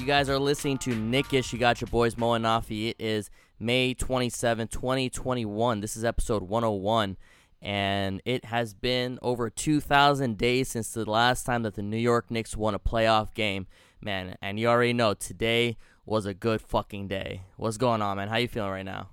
[0.00, 1.52] You guys are listening to Knickish.
[1.52, 2.88] You got your boys Mo and Nafi.
[2.88, 5.80] It is May 27, 2021.
[5.82, 7.18] This is episode 101.
[7.60, 12.30] And it has been over 2,000 days since the last time that the New York
[12.30, 13.66] Knicks won a playoff game.
[14.00, 17.42] Man, and you already know today was a good fucking day.
[17.58, 18.28] What's going on, man?
[18.28, 19.10] How you feeling right now?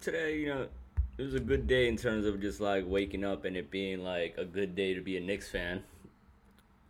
[0.00, 0.66] Today, you know,
[1.18, 4.02] it was a good day in terms of just like waking up and it being
[4.02, 5.82] like a good day to be a Knicks fan.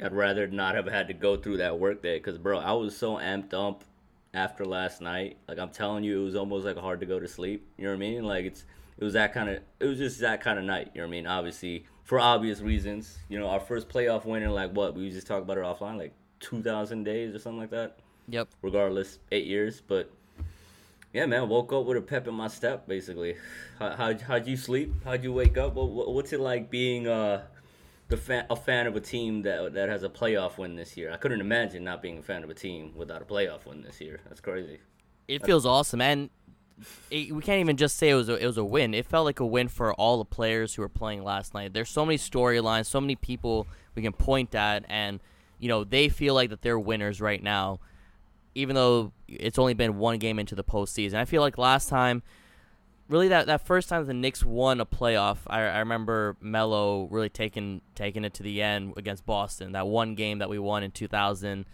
[0.03, 2.97] I'd rather not have had to go through that work day because, bro, I was
[2.97, 3.85] so amped up
[4.35, 5.37] after last night.
[5.49, 7.67] Like I'm telling you, it was almost like hard to go to sleep.
[7.77, 8.25] You know what I mean?
[8.25, 8.65] Like it's
[8.99, 10.91] it was that kind of it was just that kind of night.
[10.95, 11.27] You know what I mean?
[11.27, 13.19] Obviously, for obvious reasons.
[13.29, 15.99] You know, our first playoff win in like what we just talked about it offline,
[15.99, 17.99] like two thousand days or something like that.
[18.29, 18.49] Yep.
[18.63, 20.11] Regardless, eight years, but.
[21.15, 21.51] Yeah, man.
[21.51, 23.37] Woke up with a pep in my step, basically.
[23.79, 24.95] How, how, how'd you sleep?
[25.05, 25.75] How'd you wake up?
[25.75, 27.43] What, what, what's it like being uh,
[28.13, 31.11] the fan, a fan of a team that that has a playoff win this year?
[31.11, 34.01] I couldn't imagine not being a fan of a team without a playoff win this
[34.01, 34.21] year.
[34.29, 34.81] That's crazy.
[35.29, 36.31] It feels awesome, and
[37.11, 38.93] it, we can't even just say it was a, it was a win.
[38.93, 41.73] It felt like a win for all the players who were playing last night.
[41.73, 45.21] There's so many storylines, so many people we can point at, and
[45.59, 47.81] you know they feel like that they're winners right now,
[48.55, 51.15] even though it's only been one game into the postseason.
[51.15, 52.23] I feel like last time,
[53.13, 57.29] really that, that first time the Knicks won a playoff, I, I remember Melo really
[57.29, 59.73] taking taking it to the end against Boston.
[59.73, 61.67] That one game that we won in 2000,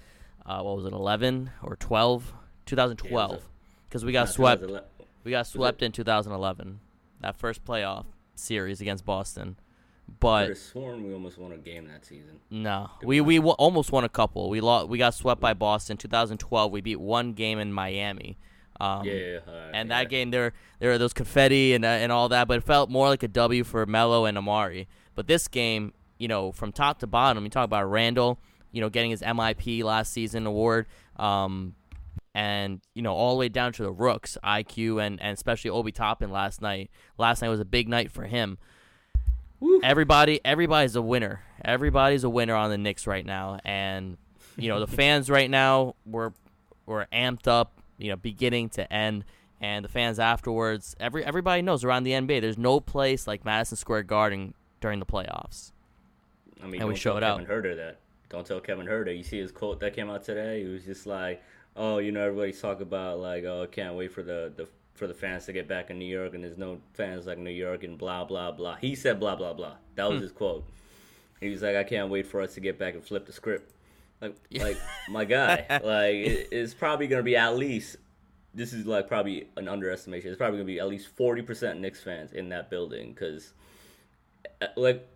[0.44, 2.34] uh, what was it, 11 or 12?
[2.66, 3.42] 2012,
[3.88, 4.62] because we got swept.
[5.24, 6.80] We got swept in 2011,
[7.20, 9.56] that first playoff series against Boston.
[10.20, 12.40] But sworn we almost won a game that season.
[12.50, 14.48] no, we we w- almost won a couple.
[14.48, 14.88] We lost.
[14.88, 15.96] We got swept by Boston.
[15.98, 18.38] 2012, we beat one game in Miami.
[18.80, 20.02] Um, Yeah, alright, and yeah.
[20.02, 22.90] that game there there were those confetti and uh, and all that, but it felt
[22.90, 24.86] more like a W for Melo and Amar'e.
[25.14, 28.38] But this game, you know, from top to bottom, you talk about Randle,
[28.70, 31.74] you know, getting his MIP last season award, um,
[32.34, 35.90] and you know all the way down to the rooks, IQ and and especially Obi
[35.90, 36.90] Toppin last night.
[37.18, 38.58] Last night was a big night for him.
[39.82, 41.42] Everybody, everybody's a winner.
[41.64, 44.16] Everybody's a winner on the Knicks right now, and
[44.56, 46.32] you know the fans right now were
[46.86, 47.77] were amped up.
[47.98, 49.24] You know, beginning to end,
[49.60, 50.94] and the fans afterwards.
[51.00, 55.06] Every everybody knows around the NBA, there's no place like Madison Square Garden during the
[55.06, 55.72] playoffs.
[56.62, 57.46] I mean, And we showed tell out.
[57.46, 57.98] Kevin Huerter that.
[58.28, 59.16] Don't tell Kevin Huerter.
[59.16, 60.62] You see his quote that came out today.
[60.62, 61.42] He was just like,
[61.76, 65.14] "Oh, you know, everybody's talking about like, oh, can't wait for the, the for the
[65.14, 67.96] fans to get back in New York, and there's no fans like New York, and
[67.98, 69.74] blah blah blah." He said blah blah blah.
[69.96, 70.14] That Hmm.
[70.14, 70.64] was his quote.
[71.40, 73.72] He was like, "I can't wait for us to get back and flip the script."
[74.20, 74.76] Like, like
[75.08, 77.96] my guy, like it, it's probably gonna be at least.
[78.54, 80.30] This is like probably an underestimation.
[80.30, 83.52] It's probably gonna be at least forty percent Knicks fans in that building because,
[84.76, 85.06] like,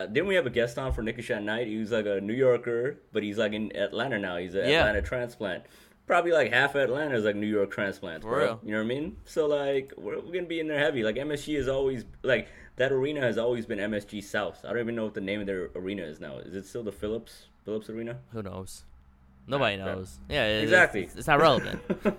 [0.00, 1.66] uh, didn't we have a guest on for Knickish at Night?
[1.66, 4.36] He was like a New Yorker, but he's like in Atlanta now.
[4.38, 4.80] He's an Yeah.
[4.80, 5.64] Atlanta transplant.
[6.06, 8.44] Probably like half Atlanta is like New York transplants, For bro.
[8.44, 8.60] real.
[8.64, 9.16] You know what I mean?
[9.24, 11.02] So like we're, we're gonna be in there heavy.
[11.02, 14.64] Like MSG is always like that arena has always been MSG South.
[14.64, 16.38] I don't even know what the name of their arena is now.
[16.38, 18.18] Is it still the Phillips Phillips Arena?
[18.32, 18.84] Who knows?
[19.46, 20.18] Nobody Right, knows.
[20.28, 21.02] Yeah, it- Exactly.
[21.04, 21.80] It's, it's not relevant.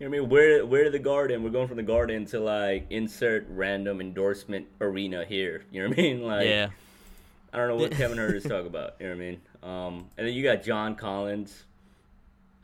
[0.00, 0.30] You know what I mean?
[0.30, 1.44] Where where the garden?
[1.44, 5.62] We're going from the garden to like insert random endorsement arena here.
[5.70, 6.22] You know what I mean?
[6.26, 6.68] Like yeah,
[7.52, 8.96] I don't know what Kevin Hurt is talking about.
[8.98, 9.40] You know what I mean?
[9.62, 11.66] Um, and then you got John Collins.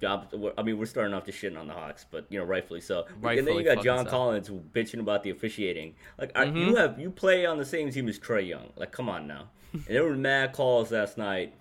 [0.00, 2.81] Job, I mean, we're starting off just shitting on the Hawks, but you know, rightfully
[2.81, 3.05] so.
[3.22, 4.11] and then you got John so.
[4.11, 5.94] Collins bitching about the officiating.
[6.19, 6.56] Like, Mm-hmm.
[6.56, 8.71] you have you play on the same team as Trae Young.
[8.77, 9.44] Like, come on now.
[9.72, 11.52] and there were mad calls last night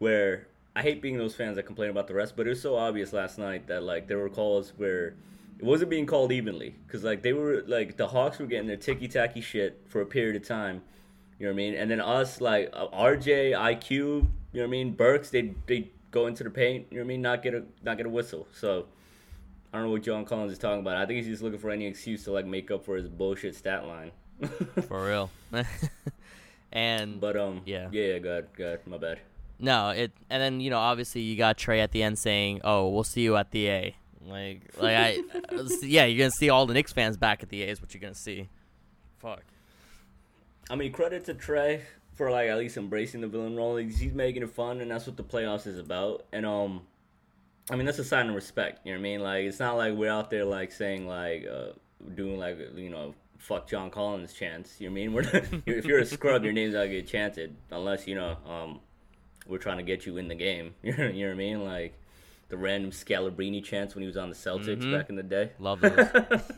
[0.00, 2.74] where I hate being those fans that complain about the rest, but it was so
[2.74, 5.14] obvious last night that like there were calls where
[5.58, 8.76] it wasn't being called evenly because like they were like the Hawks were getting their
[8.76, 10.82] ticky tacky shit for a period of time.
[11.38, 11.74] You know what I mean?
[11.74, 14.92] And then us like uh, RJ, IQ, you know what I mean?
[14.92, 16.86] Burks, they they go into the paint.
[16.90, 17.22] You know what I mean?
[17.22, 18.46] Not get a not get a whistle.
[18.54, 18.86] So
[19.72, 20.96] I don't know what John Collins is talking about.
[20.96, 23.54] I think he's just looking for any excuse to like make up for his bullshit
[23.54, 24.12] stat line.
[24.88, 25.30] for real.
[26.72, 27.88] and but um, Yeah.
[27.92, 29.20] yeah, yeah, God, my bad.
[29.60, 32.88] No, it and then you know obviously you got Trae at the end saying, "Oh,
[32.88, 33.96] we'll see you at the A."
[34.26, 35.18] Like, like I,
[35.82, 38.00] yeah, you're gonna see all the Knicks fans back at the A is what you're
[38.00, 38.48] gonna see.
[39.18, 39.42] Fuck.
[40.70, 41.80] I mean, credit to Trae
[42.14, 43.76] for like at least embracing the villain role.
[43.76, 46.24] He's, he's making it fun, and that's what the playoffs is about.
[46.32, 46.82] And um,
[47.70, 48.80] I mean, that's a sign of respect.
[48.84, 49.20] You know what I mean?
[49.20, 51.72] Like, it's not like we're out there like saying like uh,
[52.14, 54.76] doing like you know fuck John Collins chance.
[54.78, 55.12] You know what I mean?
[55.12, 58.36] We're not, if you're a scrub, your name's not gonna get chanted unless you know
[58.46, 58.80] um
[59.50, 60.74] we're trying to get you in the game.
[60.82, 61.64] you know what I mean?
[61.64, 61.94] Like
[62.48, 64.92] the random Scalabrine chance when he was on the Celtics Mhm.
[64.96, 65.50] back in the day.
[65.58, 66.40] Love those.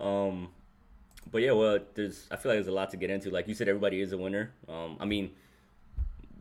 [0.00, 0.48] Um,
[1.30, 3.30] but yeah, well, there's I feel like there's a lot to get into.
[3.30, 4.52] Like you said, everybody is a winner.
[4.68, 5.30] Um, I mean,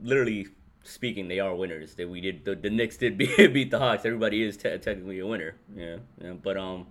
[0.01, 0.47] literally
[0.83, 1.95] speaking, they are winners.
[1.95, 4.05] That we did the, the Knicks did beat, beat the Hawks.
[4.05, 5.55] Everybody is te- technically a winner.
[5.75, 6.33] Yeah, yeah.
[6.41, 6.87] But um,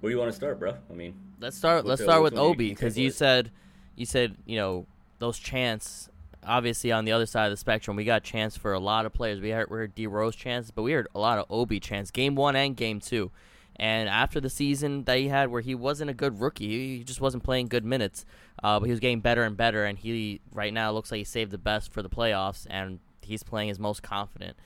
[0.00, 0.74] where do you want to start, bro?
[0.90, 1.86] I mean, Let's start.
[1.86, 3.50] Let's the- start with one of your Obi because you said,
[3.96, 4.86] you said you know
[5.20, 6.08] those chants.
[6.46, 9.12] Obviously, on the other side of the spectrum, we got chance for a lot of
[9.12, 9.40] players.
[9.40, 12.10] We heard, we heard D Rose chants, but we heard a lot of Obi chance,
[12.10, 13.30] Game one and game two,
[13.76, 17.20] and after the season that he had, where he wasn't a good rookie, he just
[17.20, 18.24] wasn't playing good minutes.
[18.62, 21.24] Uh, but he was getting better and better, and he right now looks like he
[21.24, 24.56] saved the best for the playoffs, and he's playing his most confident.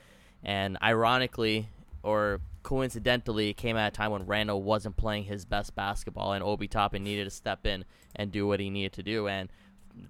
[0.43, 1.69] And ironically,
[2.03, 6.43] or coincidentally, it came at a time when Randle wasn't playing his best basketball, and
[6.43, 7.85] Obi Toppin needed to step in
[8.17, 9.29] and do what he needed to do.
[9.29, 9.49] And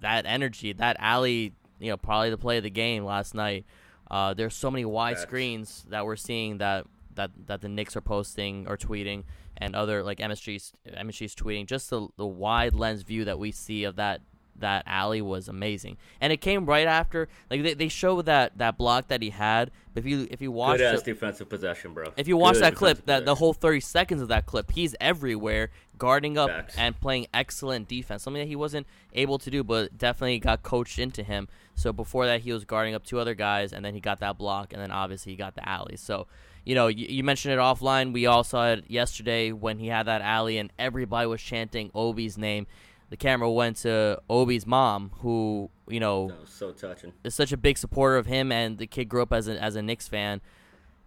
[0.01, 3.65] that energy, that alley, you know, probably the play of the game last night.
[4.09, 6.85] Uh, there's so many wide screens that we're seeing that
[7.15, 9.23] that that the Knicks are posting or tweeting,
[9.57, 11.65] and other like MSG's MSG's tweeting.
[11.65, 14.21] Just the the wide lens view that we see of that
[14.57, 17.27] that alley was amazing, and it came right after.
[17.49, 19.71] Like they, they show that that block that he had.
[19.93, 22.13] But if you if you watch good ass it- defensive possession, bro.
[22.17, 24.95] if you watch Good that clip, that the whole 30 seconds of that clip, he's
[24.99, 26.75] everywhere, guarding up Facts.
[26.77, 28.23] and playing excellent defense.
[28.23, 31.47] Something that he wasn't able to do, but definitely got coached into him.
[31.75, 34.37] So before that, he was guarding up two other guys, and then he got that
[34.37, 35.97] block, and then obviously he got the alley.
[35.97, 36.27] So,
[36.63, 38.13] you know, you, you mentioned it offline.
[38.13, 42.37] We all saw it yesterday when he had that alley, and everybody was chanting Obi's
[42.37, 42.67] name.
[43.09, 47.13] The camera went to Obi's mom, who you know so touching.
[47.23, 49.75] is such a big supporter of him, and the kid grew up as a as
[49.75, 50.41] a Knicks fan.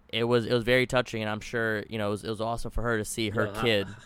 [0.07, 2.39] It was it was very touching, and I'm sure you know it was, it was
[2.41, 3.87] awesome for her to see her Yo, how- kid.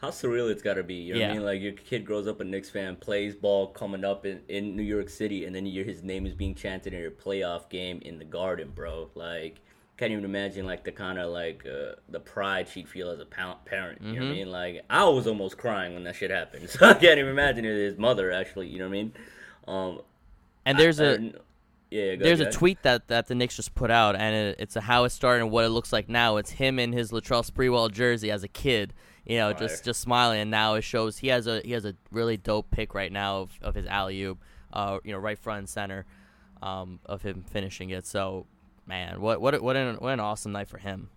[0.00, 0.94] How surreal it's got to be.
[0.94, 1.44] You know what I mean?
[1.44, 4.82] Like your kid grows up a Knicks fan, plays ball coming up in, in New
[4.84, 8.00] York City, and then you hear his name is being chanted in your playoff game
[8.04, 9.10] in the Garden, bro.
[9.16, 9.56] Like,
[9.96, 13.24] can't even imagine like the kind of like uh, the pride she'd feel as a
[13.26, 14.00] pa- parent.
[14.00, 14.36] You know what I Mhm.
[14.36, 14.50] mean?
[14.52, 16.68] Like, I was almost crying when that shit happened.
[16.70, 18.68] So I can't even imagine it his mother actually.
[18.68, 19.12] You know what I mean?
[19.66, 20.00] Um,
[20.64, 21.32] And there's I- a I-
[21.90, 22.14] yeah.
[22.16, 25.02] There's a tweet that, that the Knicks just put out, and it, it's a how
[25.04, 26.36] it started and what it looks like now.
[26.36, 28.92] It's him in his Latrell Sprewell jersey as a kid,
[29.28, 30.40] you know, just just smiling.
[30.40, 33.42] And now it shows he has a he has a really dope pick right now
[33.42, 34.42] of, of his alley oop,
[34.72, 36.06] uh, you know, right front and center,
[36.62, 38.06] um, of him finishing it.
[38.06, 38.46] So,
[38.86, 41.10] man, what what what an what an awesome night for him.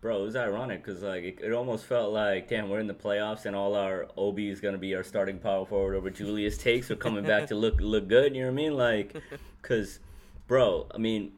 [0.00, 2.94] Bro, it was ironic because like it, it almost felt like, damn, we're in the
[2.94, 6.90] playoffs and all our OB is gonna be our starting power forward over Julius Takes.
[6.90, 8.36] We're coming back to look look good.
[8.36, 8.76] You know what I mean?
[8.76, 9.16] Like,
[9.62, 9.98] because,
[10.46, 11.32] bro, I mean,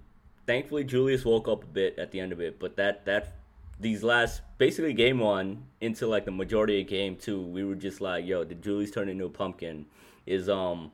[0.47, 3.40] thankfully Julius woke up a bit at the end of it, but that that
[3.81, 8.01] these last basically game one into like the majority of game two, we were just
[8.01, 9.87] like, yo, did Julius turn into a pumpkin?
[10.27, 10.93] Is um.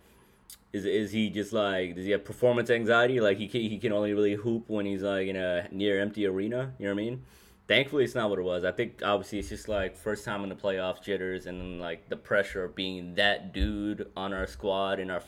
[0.72, 3.92] Is, is he just like does he have performance anxiety like he can, he can
[3.92, 7.04] only really hoop when he's like in a near empty arena you know what I
[7.04, 7.22] mean
[7.68, 8.64] Thankfully, it's not what it was.
[8.64, 12.08] I think obviously it's just like first time in the playoffs jitters and then, like
[12.08, 15.22] the pressure of being that dude on our squad in our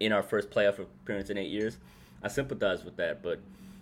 [0.00, 1.78] in our first playoff appearance in eight years.
[2.24, 3.38] I sympathize with that, but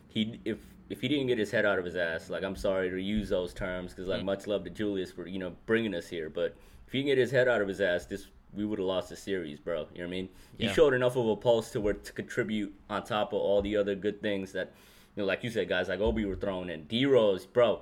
[0.09, 0.59] he if
[0.91, 3.29] if he didn't get his head out of his ass, like I'm sorry to use
[3.29, 4.27] those terms because like mm.
[4.27, 7.19] much love to Julius for you know bringing us here, but if he can get
[7.19, 9.87] his head out of his ass, this we would have lost the series, bro.
[9.93, 10.29] You know what I mean?
[10.59, 13.77] He showed enough of a pulse to where to contribute on top of all the
[13.77, 14.73] other good things that
[15.17, 16.85] you know, like you said, guys like Obi were thrown in.
[16.85, 17.81] D Rose, bro.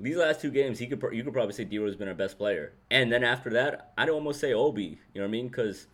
[0.00, 2.14] These last two games, he could you could probably say D Rose has been our
[2.14, 4.82] best player, and then after that, I'd almost say Obi.
[4.82, 5.48] You know what I mean?
[5.48, 5.86] Because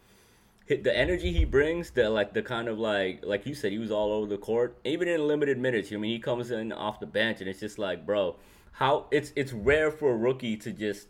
[0.66, 3.90] the energy he brings, the like the kind of like like you said, he was
[3.90, 5.92] all over the court, even in limited minutes.
[5.92, 8.37] I mean he comes in off the bench, and it's just like, bro,
[8.73, 11.09] how it's it's rare for a rookie to just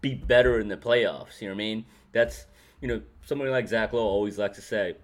[0.00, 1.40] be better in the playoffs.
[1.40, 1.84] You know what I mean?
[2.12, 2.46] That's
[2.80, 4.96] you know somebody like Zach Lowe always likes to say,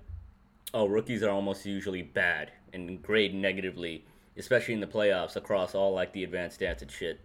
[0.75, 4.05] oh, rookies are almost usually bad and grade negatively,
[4.37, 7.21] especially in the playoffs across all like the advanced stats and shit.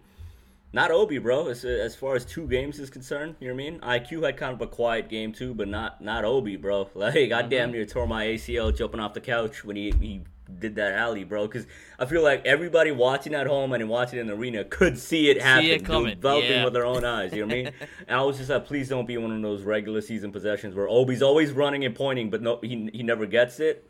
[0.73, 1.49] Not Obi, bro.
[1.49, 3.79] As, as far as two games is concerned, you know what I mean.
[3.79, 6.89] IQ had kind of a quiet game too, but not not Obi, bro.
[6.95, 7.71] Like I damn mm-hmm.
[7.73, 10.21] near tore my ACL jumping off the couch when he he
[10.59, 11.47] did that alley, bro.
[11.47, 11.67] Because
[11.99, 15.41] I feel like everybody watching at home and watching in the arena could see it
[15.41, 16.63] happen, see it coming, developing yeah.
[16.63, 17.33] with their own eyes.
[17.33, 17.73] You know what I mean?
[18.07, 20.89] And I was just like, please don't be one of those regular season possessions where
[20.89, 23.87] Obi's always running and pointing, but no, he he never gets it.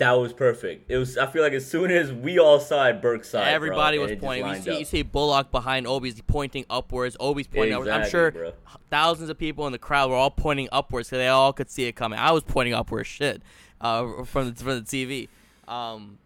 [0.00, 0.90] That was perfect.
[0.90, 1.18] It was.
[1.18, 4.18] I feel like as soon as we all side Burke's side, bro, Everybody and was
[4.18, 4.46] pointing.
[4.46, 7.18] You see, you see Bullock behind Obi's pointing upwards.
[7.20, 7.90] Obi's pointing upwards.
[7.90, 8.54] I'm sure bro.
[8.88, 11.84] thousands of people in the crowd were all pointing upwards because they all could see
[11.84, 12.18] it coming.
[12.18, 13.42] I was pointing upwards, shit,
[13.82, 15.28] uh, from the, from the TV.
[15.68, 16.16] Um,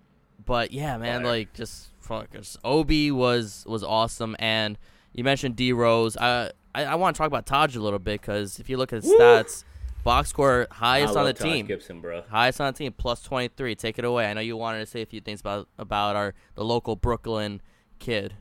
[0.44, 1.32] but yeah, man, Fire.
[1.32, 2.28] like just fuck.
[2.62, 4.78] Obi was was awesome, and
[5.12, 6.16] you mentioned D Rose.
[6.16, 8.92] I I, I want to talk about Taj a little bit because if you look
[8.92, 9.64] at his stats,
[10.04, 11.66] box score highest on the team.
[11.66, 12.23] Gibson, bro.
[12.28, 13.75] Highest on the team, plus 23.
[13.75, 14.26] Take it away.
[14.26, 17.61] I know you wanted to say a few things about about our the local Brooklyn
[17.99, 18.34] kid.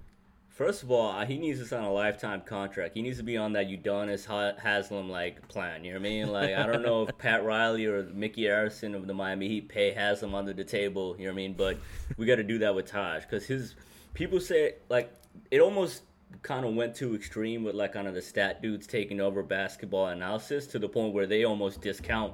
[0.50, 2.94] First of all, he needs to sign a lifetime contract.
[2.94, 5.84] He needs to be on that Udonis Ha- Haslam like plan.
[5.84, 6.28] You know what I mean?
[6.28, 9.92] Like I don't know if Pat Riley or Micky Arison of the Miami Heat pay
[9.92, 11.16] Haslam under the table.
[11.18, 11.54] You know what I mean?
[11.54, 11.80] But
[12.18, 13.76] we got to do that with Taj because his
[14.14, 15.12] people say like
[15.50, 16.04] it almost
[16.42, 20.08] kind of went too extreme with like kind of the stat dudes taking over basketball
[20.08, 22.34] analysis to the point where they almost discount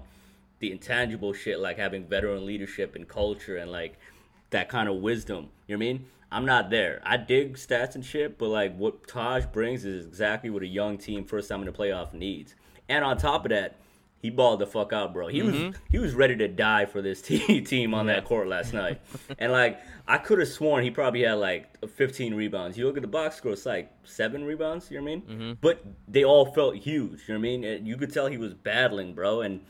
[0.60, 3.98] the intangible shit like having veteran leadership and culture and like
[4.50, 5.50] that kind of wisdom.
[5.68, 6.06] You know what I mean?
[6.32, 7.02] I'm not there.
[7.04, 10.98] I dig stats and shit, but like what Taj brings is exactly what a young
[10.98, 12.56] team first time in the playoff needs.
[12.88, 13.78] And on top of that,
[14.22, 15.28] he balled the fuck out, bro.
[15.28, 15.78] He was mm-hmm.
[15.90, 19.02] he was ready to die for this te- team on that court last night.
[19.40, 22.78] and like I could have sworn he probably had like 15 rebounds.
[22.78, 24.92] You look at the box score, it's like seven rebounds.
[24.92, 25.22] You know what I mean?
[25.22, 25.52] Mm-hmm.
[25.62, 27.22] But they all felt huge.
[27.28, 27.64] You know what I mean?
[27.64, 29.42] And you could tell he was battling, bro.
[29.42, 29.62] And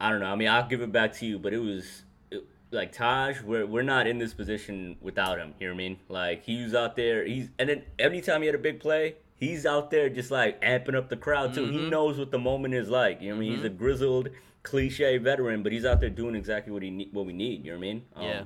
[0.00, 0.32] I don't know.
[0.32, 3.42] I mean, I'll give it back to you, but it was it, like Taj.
[3.42, 5.52] We're we're not in this position without him.
[5.60, 5.98] You know what I mean?
[6.08, 7.26] Like he was out there.
[7.26, 10.60] He's and then every time he had a big play, he's out there just like
[10.62, 11.64] amping up the crowd too.
[11.66, 13.20] He knows what the moment is like.
[13.20, 13.56] You know what I mean?
[13.56, 14.28] He's a grizzled,
[14.62, 17.64] cliche veteran, but he's out there doing exactly what he ne- what we need.
[17.64, 18.02] You know what I mean?
[18.14, 18.42] Um, Yeah.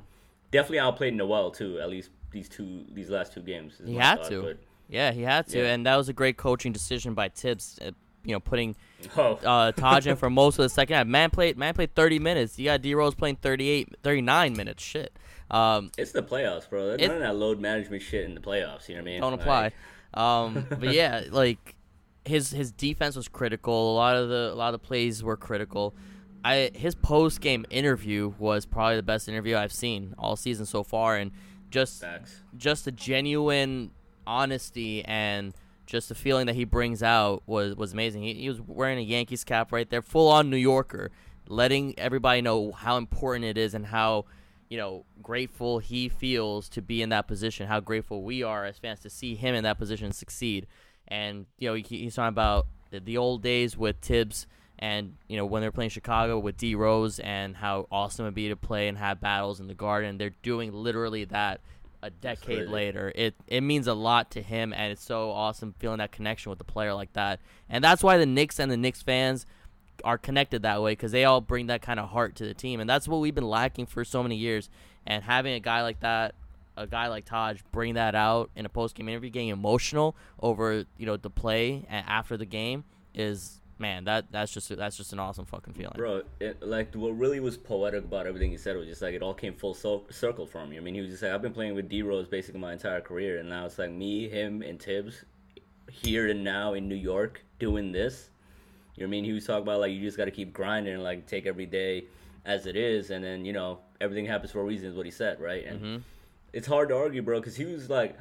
[0.51, 1.81] Definitely outplayed Noel too.
[1.81, 3.75] At least these two these last two games.
[3.85, 4.43] He had thought, to.
[4.43, 4.59] but-
[4.89, 5.73] Yeah, he had to, Yeah.
[5.73, 7.79] and that was a great coaching decision by Tibbs.
[7.85, 7.91] Uh,
[8.25, 8.75] you know, putting
[9.17, 11.07] Oh, uh, Taj in for most of the second half.
[11.07, 12.59] Man played man played 30 minutes.
[12.59, 14.83] You got D Rose playing 38, 39 minutes.
[14.83, 15.13] Shit.
[15.51, 16.87] Um, it's the playoffs, bro.
[16.89, 18.89] There's It- none of that load management shit in the playoffs.
[18.89, 19.21] You know what I mean?
[19.21, 19.73] don't Like, apply.
[20.15, 21.75] Um, but yeah, like
[22.25, 23.93] his his defense was critical.
[23.93, 25.95] A lot of the a lot of the plays were critical.
[26.45, 30.83] I his post game interview was probably the best interview I've seen all season so
[30.83, 31.33] far, and
[31.71, 32.41] just Facts.
[32.57, 33.91] just the genuine
[34.27, 35.55] honesty and
[35.87, 38.23] just the feeling that he brings out was was amazing.
[38.23, 41.11] He, he was wearing a Yankees cap right there, full on New Yorker,
[41.49, 44.25] letting everybody know how important it is and how
[44.75, 47.69] you know grateful he feels to be in that position.
[47.69, 50.67] How grateful we are as fans to see him in that position succeed.
[51.07, 54.49] And you know he, he's talking about the, old days with Tibbs.
[54.81, 58.49] And you know when they're playing Chicago with D Rose and how awesome it'd be
[58.49, 61.61] to play and have battles in the Garden, they're doing literally that
[62.03, 63.13] a decade later.
[63.15, 66.59] It it means a lot to him, and it's so awesome feeling that connection with
[66.59, 67.39] the player like that.
[67.69, 69.47] And that's why the Knicks and the Knicks fans
[70.03, 72.81] are connected that way because they all bring that kind of heart to the team,
[72.81, 74.69] and that's what we've been lacking for so many years.
[75.07, 76.35] And having a guy like that,
[76.77, 80.85] a guy like Taj, bring that out in a post game interview, getting emotional over
[80.99, 82.85] you know the play a- after the game
[83.15, 85.95] is man that that's just that's just an awesome fucking feeling.
[85.97, 89.23] Bro, it, like what really was poetic about everything he said was just like it
[89.23, 90.77] all came full cir- circle for me.
[90.77, 93.01] I mean, he was just like, I've been playing with D Rose basically my entire
[93.01, 95.25] career, and now it's like me, him, and Tibbs
[95.91, 98.31] here and now in New York doing this.
[98.97, 99.25] You know what I mean?
[99.25, 101.67] He was talking about like you just got to keep grinding and like take every
[101.67, 102.05] day
[102.45, 105.13] as it is, and then you know everything happens for a reason is what he
[105.13, 105.65] said, right?
[105.67, 105.97] And mm-hmm.
[106.53, 108.17] it's hard to argue, bro, because he was like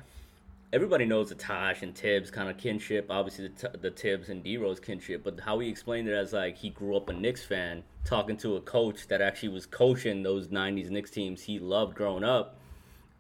[0.74, 3.06] everybody knows the Taj and Tibbs kind of kinship.
[3.10, 6.34] Obviously, the, T- the Tibbs and D Rose kinship, but how he explained it as
[6.34, 10.24] like he grew up a Knicks fan, talking to a coach that actually was coaching
[10.24, 12.58] those '90s Knicks teams he loved growing up,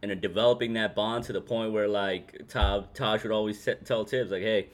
[0.01, 4.03] and developing that bond to the point where like Taj, Taj would always se- tell
[4.03, 4.69] Tibbs like, "Hey,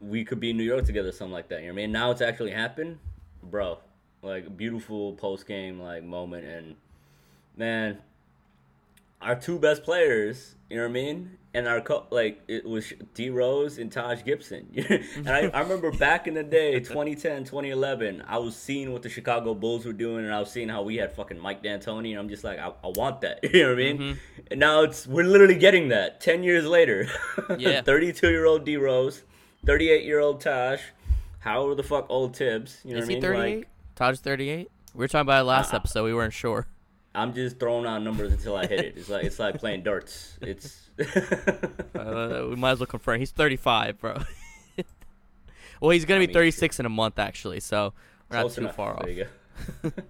[0.00, 1.60] we could be in New York together," something like that.
[1.60, 1.92] You know what I mean?
[1.92, 2.98] Now it's actually happened,
[3.42, 3.78] bro.
[4.22, 6.76] Like beautiful post game like moment, and
[7.56, 7.98] man,
[9.22, 11.36] our two best players, you know what I mean?
[11.52, 14.68] And our co- like it was D Rose and Taj Gibson.
[15.16, 19.08] and I, I remember back in the day, 2010, 2011, I was seeing what the
[19.08, 22.20] Chicago Bulls were doing, and I was seeing how we had fucking Mike D'Antoni, and
[22.20, 23.40] I'm just like, I, I want that.
[23.52, 23.98] You know what I mean?
[23.98, 24.42] Mm-hmm.
[24.52, 27.08] And now it's we're literally getting that 10 years later.
[27.58, 27.82] Yeah.
[27.82, 29.24] 32 year old D Rose,
[29.66, 30.80] 38 year old Taj,
[31.40, 32.80] how are the fuck old Tibbs?
[32.84, 33.22] You know Is what I mean?
[33.22, 33.56] 38?
[33.58, 34.70] Like, Taj 38.
[34.94, 36.04] We were talking about it last Uh, episode.
[36.04, 36.66] We weren't sure.
[37.14, 38.94] I'm just throwing out numbers until I hit it.
[38.96, 40.36] It's like it's like playing darts.
[40.40, 40.88] It's
[41.94, 43.18] Uh, we might as well confirm.
[43.18, 44.18] He's 35, bro.
[45.80, 47.60] well, he's gonna I be mean, 36 in a month, actually.
[47.60, 47.92] So
[48.30, 48.76] we're not close too enough.
[48.76, 49.02] far off.
[49.04, 49.26] There you
[49.82, 49.90] go.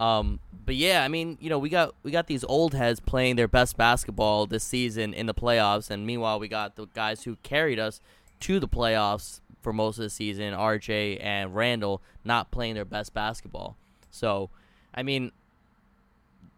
[0.00, 3.36] Um, but yeah, I mean, you know, we got we got these old heads playing
[3.36, 7.36] their best basketball this season in the playoffs, and meanwhile, we got the guys who
[7.44, 8.00] carried us
[8.42, 13.14] to the playoffs for most of the season, RJ and Randle, not playing their best
[13.14, 13.76] basketball.
[14.10, 14.50] So
[14.94, 15.32] I mean,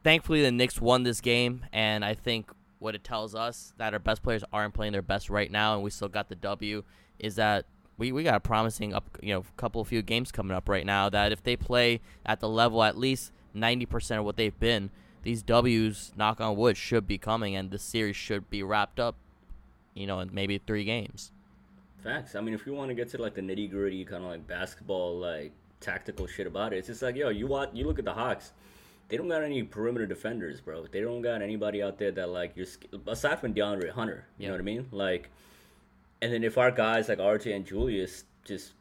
[0.03, 3.99] thankfully the Knicks won this game, and I think what it tells us that our
[3.99, 6.83] best players aren't playing their best right now, and we still got the W,
[7.19, 7.65] is that
[7.97, 10.85] we, we got a promising up you know couple of few games coming up right
[10.85, 14.59] now that if they play at the level at least ninety percent of what they've
[14.59, 14.91] been,
[15.23, 19.17] these W's, knock on wood, should be coming, and the series should be wrapped up,
[19.95, 21.31] you know, in maybe three games.
[22.05, 22.35] Facts.
[22.37, 24.47] I mean, if you want to get to like the nitty gritty kind of like
[24.47, 28.05] basketball, like tactical shit about it, it's just like yo, you watch, you look at
[28.05, 28.53] the Hawks.
[29.09, 30.87] They don't got any perimeter defenders, bro.
[30.87, 32.67] They don't got anybody out there that like you're
[33.07, 34.27] aside from DeAndre Hunter.
[34.39, 34.49] You Yeah.
[34.49, 34.87] know what I mean?
[34.93, 35.31] Like,
[36.23, 38.73] and then if our guys like RJ and Julius just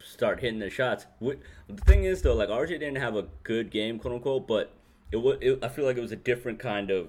[0.00, 3.70] start hitting their shots, what, the thing is though, like RJ didn't have a good
[3.70, 4.72] game, quote unquote, but
[5.10, 5.38] it was.
[5.40, 7.08] It, I feel like it was a different kind of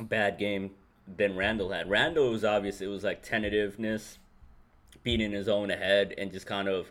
[0.00, 0.72] bad game
[1.06, 1.90] than Randle had.
[1.90, 2.80] Randle was obvious.
[2.80, 4.18] It was like tentativeness,
[5.04, 6.90] being in his own head, and just kind of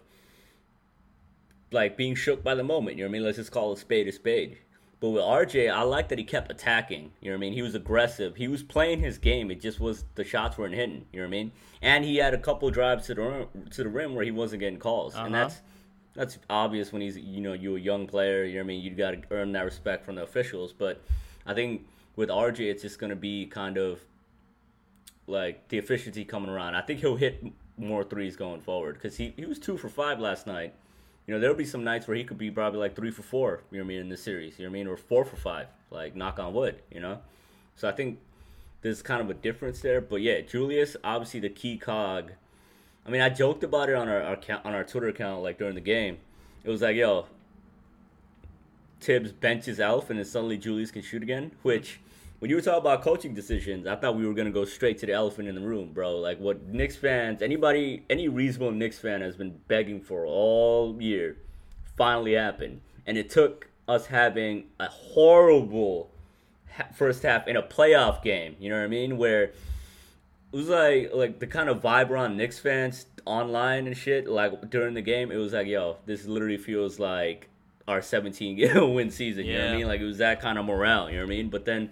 [1.72, 2.98] like being shook by the moment.
[2.98, 3.24] You know what I mean?
[3.26, 4.58] Let's just call a spade a spade.
[5.00, 7.12] But with RJ, I like that he kept attacking.
[7.20, 7.54] You know what I mean?
[7.54, 8.38] He was aggressive.
[8.38, 9.52] He was playing his game.
[9.52, 11.06] It just was the shots weren't hitting.
[11.12, 11.52] You know what I mean?
[11.82, 14.62] And he had a couple drives to the rim, to the rim where he wasn't
[14.62, 15.44] getting calls, and Uh-huh.
[15.44, 15.62] that's
[16.14, 18.46] that's obvious when he's you know you a young player.
[18.46, 18.84] You know what I mean?
[18.84, 20.72] You got to earn that respect from the officials.
[20.72, 21.02] But
[21.46, 24.00] I think with RJ, it's just gonna be kind of
[25.28, 26.76] like the efficiency coming around.
[26.76, 27.44] I think he'll hit
[27.78, 30.74] more threes going forward because he, he was two for five last night.
[31.26, 33.62] You know, there'll be some nights where he could be probably like three for four,
[33.72, 35.24] you know what I mean, in the series, you know what I mean, or four
[35.24, 37.20] for five, like knock on wood, you know?
[37.76, 38.20] So I think
[38.82, 40.02] there's kind of a difference there.
[40.02, 42.32] But yeah, Julius, obviously the key cog.
[43.06, 45.76] I mean, I joked about it on our, our on our Twitter account, like during
[45.76, 46.18] the game.
[46.64, 47.26] It was like, yo,
[49.00, 51.52] Tibbs benches Elf and then suddenly Julius can shoot again.
[51.62, 52.00] Which,
[52.44, 55.06] when you were talking about coaching decisions, I thought we were gonna go straight to
[55.06, 56.18] the elephant in the room, bro.
[56.18, 61.38] Like what Knicks fans, anybody, any reasonable Knicks fan has been begging for all year,
[61.96, 66.12] finally happened, and it took us having a horrible
[66.94, 68.58] first half in a playoff game.
[68.60, 69.18] You know what I mean?
[69.18, 69.56] Where it
[70.52, 74.28] was like like the kind of vibe around Knicks fans online and shit.
[74.28, 77.48] Like during the game, it was like, yo, this literally feels like
[77.88, 79.46] our 17 game win season.
[79.46, 79.88] You know what I mean?
[79.88, 81.10] Like it was that kind of morale.
[81.10, 81.48] You know what I mean?
[81.48, 81.92] But then,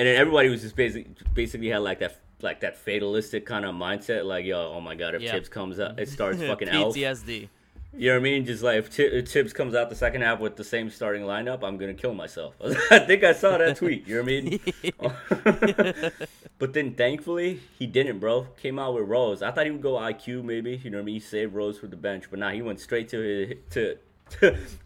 [0.00, 3.74] and then everybody was just basically basically had like that like that fatalistic kind of
[3.74, 4.24] mindset.
[4.24, 5.32] Like, yo, oh my god, if Yeah.
[5.32, 6.96] Tibbs comes up, it starts fucking elf.
[6.96, 7.50] PTSD.
[7.92, 8.46] You know what I mean?
[8.46, 11.24] Just like if, Ti- if Tibbs comes out the second half with the same starting
[11.24, 12.54] lineup, I'm gonna kill myself.
[12.90, 14.08] I think I saw that tweet.
[14.08, 16.12] You know what I mean?
[16.58, 18.46] but then thankfully he didn't, bro.
[18.56, 19.42] Came out with Rose.
[19.42, 20.80] I thought he would go IQ maybe.
[20.82, 21.14] You know what I mean?
[21.16, 23.98] He saved Rose for the bench, but now he went straight to his, to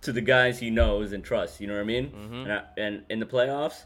[0.01, 1.61] to the guys he knows and trusts.
[1.61, 2.11] You know what I mean?
[2.11, 2.35] Mm-hmm.
[2.35, 3.85] And, I, and in the playoffs,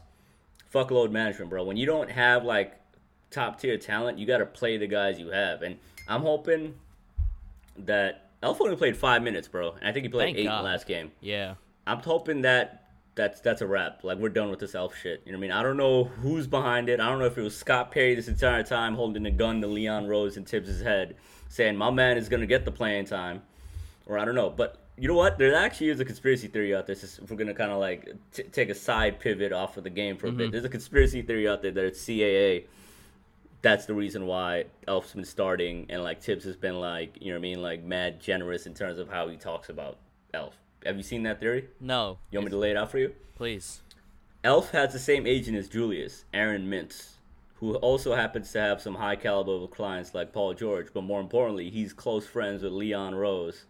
[0.69, 1.63] fuck load management, bro.
[1.63, 2.79] When you don't have like
[3.31, 5.61] top tier talent, you got to play the guys you have.
[5.61, 5.77] And
[6.07, 6.75] I'm hoping
[7.77, 9.73] that Elf only played five minutes, bro.
[9.79, 10.59] And I think he played Thank eight in God.
[10.59, 11.11] the last game.
[11.21, 11.55] Yeah.
[11.85, 14.03] I'm hoping that that's that's a wrap.
[14.03, 15.21] Like we're done with this elf shit.
[15.25, 15.51] You know what I mean?
[15.51, 16.99] I don't know who's behind it.
[16.99, 19.67] I don't know if it was Scott Perry this entire time holding a gun to
[19.67, 21.15] Leon Rose and Tibbs' head,
[21.49, 23.41] saying my man is gonna get the playing time,
[24.05, 24.49] or I don't know.
[24.49, 25.37] But you know what?
[25.37, 26.95] There actually is a conspiracy theory out there.
[26.95, 30.17] Just we're gonna kind of like t- take a side pivot off of the game
[30.17, 30.51] for a bit, mm-hmm.
[30.51, 32.65] there's a conspiracy theory out there that it's CAA.
[33.61, 37.33] That's the reason why Elf's been starting, and like Tibbs has been like, you know
[37.33, 39.97] what I mean, like mad generous in terms of how he talks about
[40.33, 40.55] Elf.
[40.85, 41.67] Have you seen that theory?
[41.79, 42.19] No.
[42.31, 43.13] You want me to lay it out for you?
[43.35, 43.81] Please.
[44.43, 47.15] Elf has the same agent as Julius, Aaron Mintz,
[47.55, 51.19] who also happens to have some high caliber of clients like Paul George, but more
[51.19, 53.65] importantly, he's close friends with Leon Rose,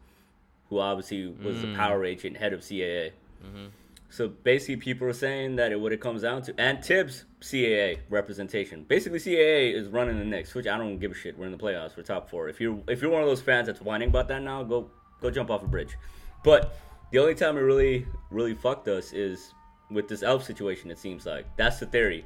[0.70, 1.76] who obviously was the mm.
[1.76, 3.12] power agent, head of CAA.
[3.44, 3.68] Mm-hmm.
[4.12, 8.00] So basically, people are saying that it, what it comes down to, and Tibbs CAA
[8.10, 8.84] representation.
[8.84, 11.38] Basically, CAA is running the Knicks, which I don't give a shit.
[11.38, 11.96] We're in the playoffs.
[11.96, 12.50] We're top four.
[12.50, 14.90] If you're if you're one of those fans that's whining about that now, go
[15.22, 15.96] go jump off a bridge.
[16.44, 16.76] But
[17.12, 19.54] the only time it really really fucked us is
[19.92, 20.90] with this elf situation.
[20.90, 22.26] It seems like that's the theory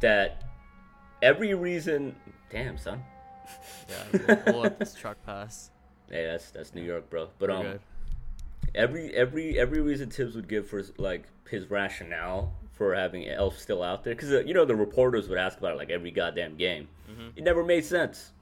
[0.00, 0.44] that
[1.20, 2.16] every reason.
[2.50, 3.02] Damn son.
[3.88, 4.20] Yeah.
[4.26, 5.71] We'll, we'll let this truck pass.
[6.12, 7.30] Hey, that's that's New York, bro.
[7.38, 7.64] But um,
[8.74, 13.58] every every every reason Tibbs would give for his, like his rationale for having Elf
[13.58, 16.10] still out there, because uh, you know the reporters would ask about it like every
[16.10, 16.88] goddamn game.
[17.36, 18.32] It never made sense.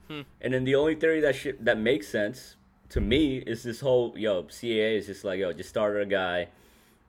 [0.41, 2.57] And then the only theory that shit that makes sense
[2.89, 6.49] to me is this whole yo CAA is just like yo just started a guy,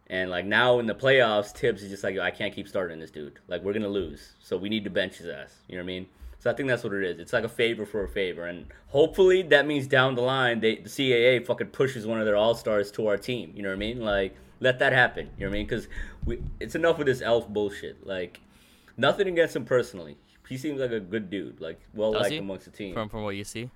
[0.07, 3.01] and like now in the playoffs Tibbs is just like yo I can't keep starting
[3.01, 5.53] this dude like we're gonna lose so we need to bench his ass.
[5.69, 6.07] You know what I mean?
[6.43, 7.21] So I think that's what it is.
[7.21, 10.75] It's like a favor for a favor, and hopefully that means down the line they
[10.75, 13.53] the CAA fucking pushes one of their all stars to our team.
[13.55, 14.01] You know what I mean?
[14.01, 15.31] Like let that happen.
[15.39, 15.67] You know what I mean?
[15.69, 15.87] Because
[16.25, 18.05] we it's enough with this elf bullshit.
[18.05, 18.41] Like
[18.97, 20.17] nothing against him personally.
[20.49, 22.93] He seems like a good dude, like well liked amongst the team.
[22.93, 23.71] From from what you see.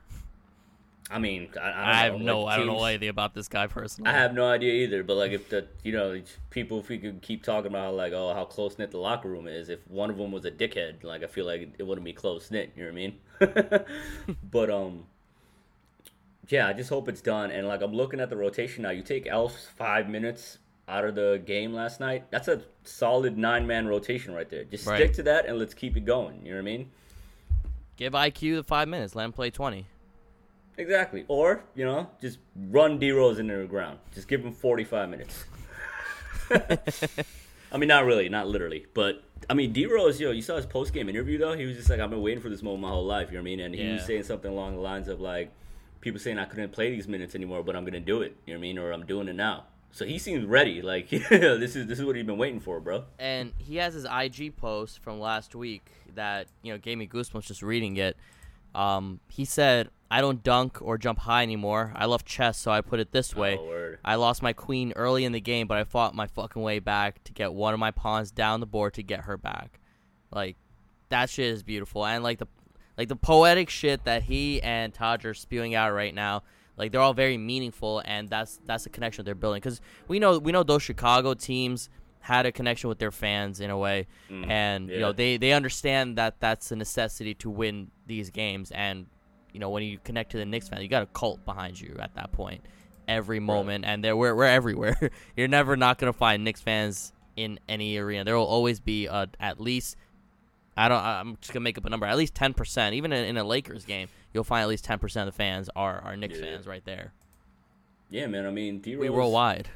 [1.08, 3.32] I mean, I, I, don't I have know, no, like, I don't know anything about
[3.32, 4.10] this guy personally.
[4.10, 5.04] I have no idea either.
[5.04, 8.34] But like, if the you know people, if we could keep talking about like oh
[8.34, 11.22] how close knit the locker room is, if one of them was a dickhead, like
[11.22, 12.72] I feel like it wouldn't be close knit.
[12.76, 14.36] You know what I mean?
[14.50, 15.04] but um,
[16.48, 17.50] yeah, I just hope it's done.
[17.52, 18.90] And like I'm looking at the rotation now.
[18.90, 22.30] You take Elf's five minutes out of the game last night.
[22.30, 24.64] That's a solid nine man rotation right there.
[24.64, 24.96] Just Right.
[24.96, 26.44] stick to that and let's keep it going.
[26.44, 26.90] You know what I mean?
[27.96, 29.14] Give IQ the five minutes.
[29.14, 29.86] Let him play twenty.
[30.78, 31.24] Exactly.
[31.28, 33.98] Or, you know, just run D Rose into the ground.
[34.14, 35.44] Just give him 45 minutes.
[37.72, 38.86] I mean, not really, not literally.
[38.94, 41.54] But, I mean, D Rose, yo, you saw his post game interview, though?
[41.54, 43.40] He was just like, I've been waiting for this moment my whole life, you know
[43.40, 43.60] what I mean?
[43.60, 45.50] And he was saying something along the lines of, like,
[46.00, 48.54] people saying I couldn't play these minutes anymore, but I'm going to do it, you
[48.54, 48.78] know what I mean?
[48.78, 49.64] Or I'm doing it now.
[49.90, 50.82] So he seems ready.
[50.82, 53.04] Like, this is this is what he's been waiting for, bro.
[53.18, 57.46] and he has his IG post from last week that you know gave me goosebumps
[57.46, 58.16] just reading it.
[58.74, 61.92] Um, he said, "I don't dunk or jump high anymore.
[61.96, 63.96] I love chess, so I put it this way: Oh.
[64.04, 67.22] I lost my queen early in the game, but I fought my fucking way back
[67.24, 69.80] to get one of my pawns down the board to get her back.
[70.32, 70.56] Like
[71.08, 72.48] that shit is beautiful, and like the
[72.96, 76.42] like the poetic shit that he and Taj are spewing out right now."
[76.76, 79.60] Like they're all very meaningful, and that's that's the connection they're building.
[79.60, 81.88] Because we know we know those Chicago teams
[82.20, 85.52] had a connection with their fans in a way, mm, and you know they they
[85.52, 88.70] understand that that's a necessity to win these games.
[88.72, 89.06] And
[89.56, 91.96] you know when you connect to the Knicks fan, you got a cult behind you
[91.98, 92.60] at that point,
[93.08, 95.10] every moment, and they're we're, we're everywhere.
[95.36, 98.24] You're never not gonna find Knicks fans in any arena.
[98.24, 99.96] There will always be uh, at least
[100.76, 101.02] I don't.
[101.02, 102.04] I'm just gonna make up a number.
[102.04, 102.94] At least ten percent.
[102.94, 105.70] Even in, in a Lakers game, you'll find at least ten percent of the fans
[105.74, 106.44] are are Knicks Yeah.
[106.44, 107.14] fans right there.
[108.10, 108.44] Yeah, man.
[108.44, 109.70] I mean, D We worldwide.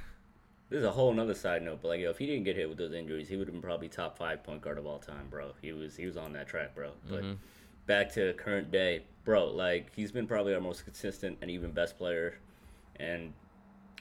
[0.68, 2.68] This is a whole nother side note, but like, yo, if he didn't get hit
[2.68, 5.26] with those injuries, he would have been probably top five point guard of all time,
[5.30, 5.52] bro.
[5.62, 6.90] He was he was on that track, bro.
[7.08, 7.32] But Mm-hmm.
[7.86, 9.48] Back to current day, bro.
[9.48, 12.38] Like he's been probably our most consistent and even best player.
[12.96, 13.32] And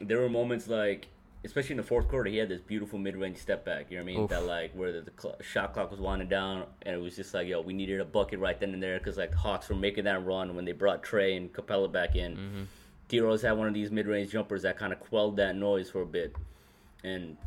[0.02, 1.08] there were moments like,
[1.46, 3.90] especially in the fourth quarter, he had this beautiful mid range step back.
[3.90, 4.24] You know what I mean?
[4.26, 4.30] Oof.
[4.30, 7.34] That like where the, the cl- shot clock was winding down, and it was just
[7.34, 9.76] like, yo, we needed a bucket right then and there because like the Hawks were
[9.76, 12.34] making that run when they brought Trae and Capela back in.
[12.34, 12.64] Mm-hmm.
[13.08, 15.90] D Rose had one of these mid range jumpers that kind of quelled that noise
[15.90, 16.36] for a bit.
[17.04, 17.38] And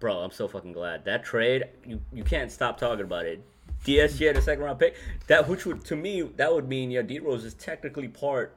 [0.00, 1.64] bro, I'm so fucking glad that trade.
[1.86, 3.40] You you can't stop talking about it.
[3.84, 4.96] DSJ had a second round pick.
[5.26, 8.56] That which would to me that would mean yeah, D Rose is technically part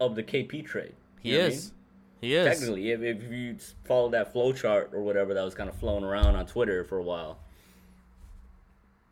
[0.00, 0.94] of the KP trade.
[1.20, 1.64] He You know what I is.
[1.64, 1.74] mean?
[2.22, 2.46] He is.
[2.46, 6.04] Technically, if, if you follow that flow chart or whatever that was kind of flowing
[6.04, 7.38] around on Twitter for a while.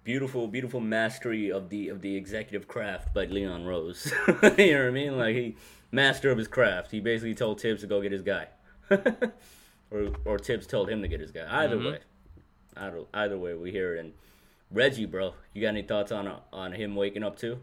[0.02, 4.12] Beautiful, beautiful mastery of the of the executive craft by Leon Rose.
[4.28, 5.18] you know what I mean?
[5.18, 5.56] Like he
[5.92, 6.90] master of his craft.
[6.90, 8.46] He basically told Tibbs to go get his guy,
[8.90, 11.46] or or Tibbs told him to get his guy.
[11.50, 11.86] Either mm-hmm.
[11.86, 11.98] way,
[12.76, 14.00] either either way, we hear it.
[14.00, 14.12] And
[14.72, 17.60] Reggie, bro, you got any thoughts on on him waking up too?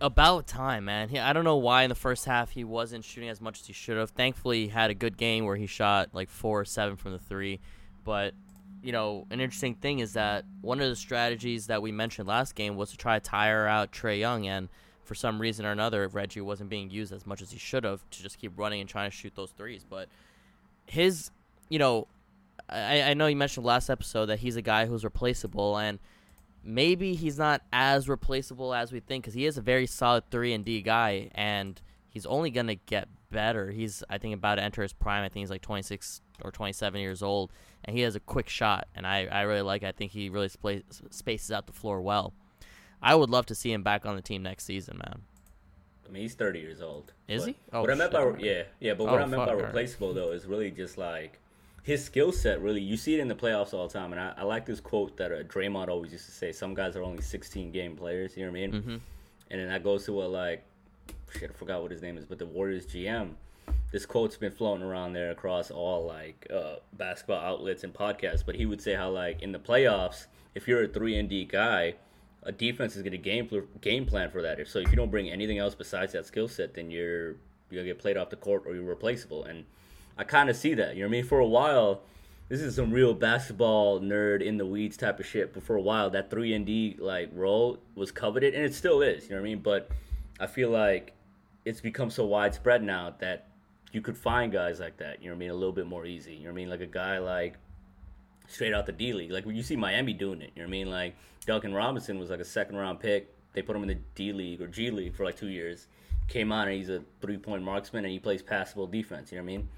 [0.00, 1.08] About time, man.
[1.08, 3.66] He, I don't know why in the first half he wasn't shooting as much as
[3.66, 4.10] he should have.
[4.10, 7.18] Thankfully, he had a good game where he shot like four or seven from the
[7.18, 7.60] three.
[8.04, 8.34] But
[8.82, 12.54] you know, an interesting thing is that one of the strategies that we mentioned last
[12.54, 14.68] game was to try to tire out Trae Young, and
[15.04, 18.08] for some reason or another, Reggie wasn't being used as much as he should have
[18.10, 19.86] to just keep running and trying to shoot those threes.
[19.88, 20.08] But
[20.86, 21.30] his,
[21.68, 22.08] you know,
[22.68, 25.98] I, I know you mentioned last episode that he's a guy who's replaceable, and
[26.64, 30.52] maybe he's not as replaceable as we think because he is a very solid three
[30.52, 33.70] and D guy, and he's only gonna get better.
[33.70, 35.22] He's I think about to enter his prime.
[35.24, 37.52] I think he's like 26 or 27 years old,
[37.84, 39.82] and he has a quick shot, and I, I really like.
[39.82, 39.86] it.
[39.86, 42.32] I think he really spa- spaces out the floor well.
[43.02, 45.22] I would love to see him back on the team next season, man.
[46.06, 47.12] I mean, he's 30 years old.
[47.28, 47.56] Is But he?
[47.72, 50.32] Oh, what I meant by yeah, yeah, but what Oh, I meant by replaceable though
[50.32, 51.38] is really just like
[51.84, 52.60] his skill set.
[52.60, 54.80] Really, you see it in the playoffs all the time, and I, I like this
[54.80, 58.36] quote that uh, Draymond always used to say: "Some guys are only 16 game players."
[58.36, 58.72] You know what I mean?
[58.72, 58.96] Mm-hmm.
[59.50, 60.64] And then that goes to what like
[61.38, 63.30] shit, I forgot what his name is, but the Warriors GM.
[63.92, 68.44] This quote's been floating around there across all like uh, basketball outlets and podcasts.
[68.44, 71.44] But he would say how like in the playoffs, if you're a three and D
[71.44, 71.94] guy,
[72.42, 74.58] a defense is going to game pl- game plan for that.
[74.58, 77.36] If so, if you don't bring anything else besides that skill set, then you're
[77.70, 79.44] you're gonna get played off the court or you're replaceable.
[79.44, 79.64] And
[80.16, 80.94] I kind of see that.
[80.94, 81.24] You know what I mean?
[81.24, 82.02] For a while,
[82.48, 85.52] this is some real basketball nerd in the weeds type of shit.
[85.54, 89.02] But for a while, that three and D like role was coveted, and it still
[89.02, 89.24] is.
[89.24, 89.58] You know what I mean?
[89.60, 89.90] But
[90.38, 91.14] I feel like
[91.64, 93.48] it's become so widespread now that
[93.92, 95.22] you could find guys like that.
[95.22, 95.50] You know what I mean?
[95.50, 96.34] A little bit more easy.
[96.34, 96.70] You know what I mean?
[96.70, 97.56] Like a guy like
[98.46, 99.30] straight out the D League.
[99.30, 100.90] Like when you see Miami doing it, you know what I mean?
[100.90, 103.32] Like Duncan Robinson was like a second round pick.
[103.52, 105.86] They put him in the D League or G League for like two years.
[106.28, 109.30] Came on and he's a three point marksman and he plays passable defense.
[109.30, 109.68] You know what I mean?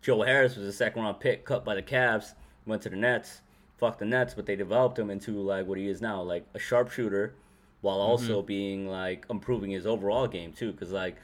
[0.00, 2.34] Joe Harris was a second round pick, cut by the Cavs,
[2.66, 3.40] went to the Nets,
[3.76, 6.58] fucked the Nets, but they developed him into like what he is now, like a
[6.58, 7.34] sharpshooter,
[7.80, 8.10] while mm-hmm.
[8.10, 10.72] also being like improving his overall game too.
[10.72, 11.16] Because like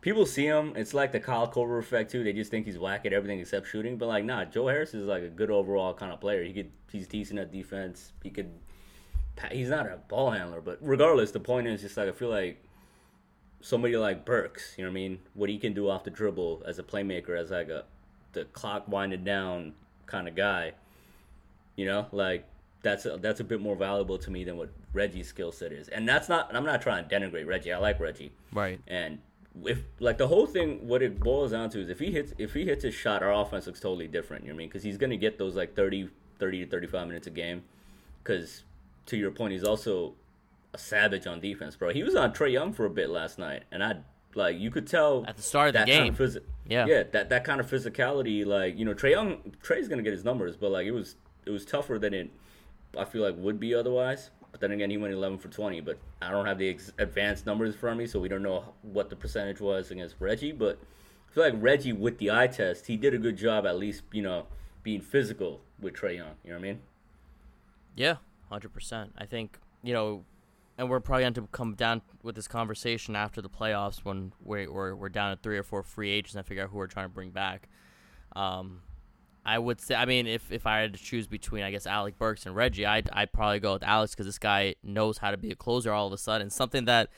[0.00, 0.72] people see him.
[0.76, 2.24] It's like the Kyle Korver effect too.
[2.24, 3.96] They just think he's whack at everything except shooting.
[3.96, 6.44] But like, nah, Joe Harris is like a good overall kind of player.
[6.44, 8.12] He could, he's decent at defense.
[8.22, 8.50] He could,
[9.50, 10.60] he's not a ball handler.
[10.60, 12.62] But regardless, the point is just like I feel like
[13.60, 14.74] somebody like Burks.
[14.76, 15.18] You know what I mean?
[15.34, 17.84] What he can do off the dribble as a playmaker, as like a
[18.32, 19.74] the clock winding down
[20.06, 20.72] kind of guy.
[21.76, 22.46] You know, like
[22.82, 25.88] that's a, that's a bit more valuable to me than what Reggie's skill set is.
[25.88, 26.54] And that's not.
[26.54, 27.72] I'm not trying to denigrate Reggie.
[27.72, 28.32] I like Reggie.
[28.52, 28.80] Right.
[28.86, 29.18] And
[29.64, 32.54] if like the whole thing, what it boils down to is if he hits if
[32.54, 34.44] he hits his shot, our offense looks totally different.
[34.44, 34.68] You know what I mean?
[34.68, 37.62] Because he's gonna get those like 30, 30 to 35 minutes a game.
[38.22, 38.64] Because
[39.06, 40.14] to your point, he's also
[40.72, 41.90] a savage on defense, bro.
[41.92, 43.96] He was on Trae Young for a bit last night, and I
[44.34, 46.14] like you could tell At the start of the that game.
[46.14, 46.86] Kind of phys- Yeah.
[46.86, 50.24] yeah, that that kind of physicality, like you know, Trae Young, Trae's gonna get his
[50.24, 51.16] numbers, but like it was
[51.46, 52.30] it was tougher than it
[52.96, 54.30] I feel like would be otherwise.
[54.50, 55.80] But then again, he went 11 for 20.
[55.80, 59.08] But I don't have the ex- advanced numbers for me, so we don't know what
[59.08, 60.50] the percentage was against Reggie.
[60.50, 60.76] But
[61.30, 64.02] I feel like Reggie, with the eye test, he did a good job at least,
[64.10, 64.46] you know,
[64.82, 66.34] being physical with Trae Young.
[66.42, 66.80] You know what I mean?
[67.94, 68.16] Yeah,
[68.48, 69.12] hundred percent.
[69.16, 70.24] I think you know,
[70.80, 74.94] and we're probably going to come down with this conversation after the playoffs when we're
[74.94, 77.12] we're, down to three or four free agents and figure out who we're trying to
[77.12, 77.68] bring back.
[78.34, 78.80] Um,
[79.44, 82.18] I would say, I mean, if if I had to choose between, I guess Alec
[82.18, 85.36] Burks and Reggie, I'd I'd probably go with Alex because this guy knows how to
[85.36, 86.48] be a closer all of a sudden.
[86.48, 87.10] Something that,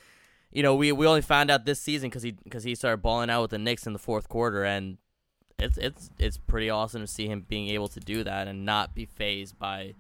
[0.51, 3.31] you know, we we only found out this season because he because he started balling
[3.31, 4.99] out with the Knicks in the fourth quarter, and
[5.61, 8.93] it's it's it's pretty awesome to see him being able to do that and not
[8.93, 9.95] be phased by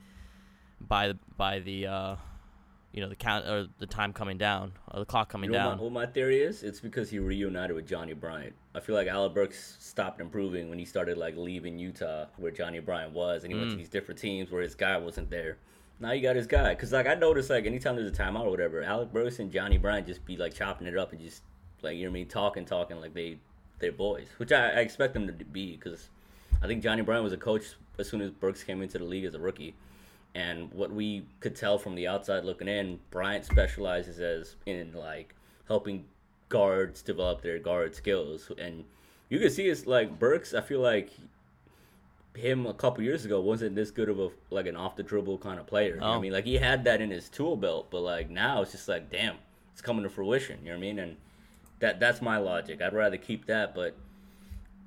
[0.80, 2.16] by by the uh,
[2.92, 5.58] you know the count or the time coming down or the clock coming You know
[5.58, 5.68] down.
[5.70, 6.62] what my, what my theory is?
[6.62, 8.54] It's because he reunited with Johnny Bryant.
[8.74, 12.80] I feel like Alec Burks stopped improving when he started like leaving Utah, where Johnny
[12.80, 13.72] Bryant was, and he went Mm.
[13.72, 15.56] to these different teams where his guy wasn't there.
[16.00, 18.50] Now you got his guy, cause like I noticed like anytime there's a timeout or
[18.50, 21.42] whatever, Alec Burks and Johnny Bryant just be like chopping it up and just
[21.80, 23.38] like you know what I mean, talking, talking like they
[23.78, 26.08] they're boys, which I, I expect them to be, cause
[26.62, 27.64] I think Johnny Bryant was a coach
[27.98, 29.74] as soon as Burks came into the league as a rookie.
[30.34, 35.34] And what we could tell from the outside looking in, Bryant specializes as in like
[35.68, 36.04] helping
[36.48, 38.50] guards develop their guard skills.
[38.58, 38.84] And
[39.28, 40.54] you can see it's like Burks.
[40.54, 41.10] I feel like
[42.34, 45.38] him a couple years ago wasn't this good of a like an off the dribble
[45.38, 45.94] kind of player.
[45.94, 46.12] You know Oh.
[46.12, 48.88] I mean, like he had that in his tool belt, but like now it's just
[48.88, 49.36] like damn,
[49.72, 50.58] it's coming to fruition.
[50.62, 50.98] You know what I mean?
[50.98, 51.16] And
[51.80, 52.80] that that's my logic.
[52.80, 53.94] I'd rather keep that, but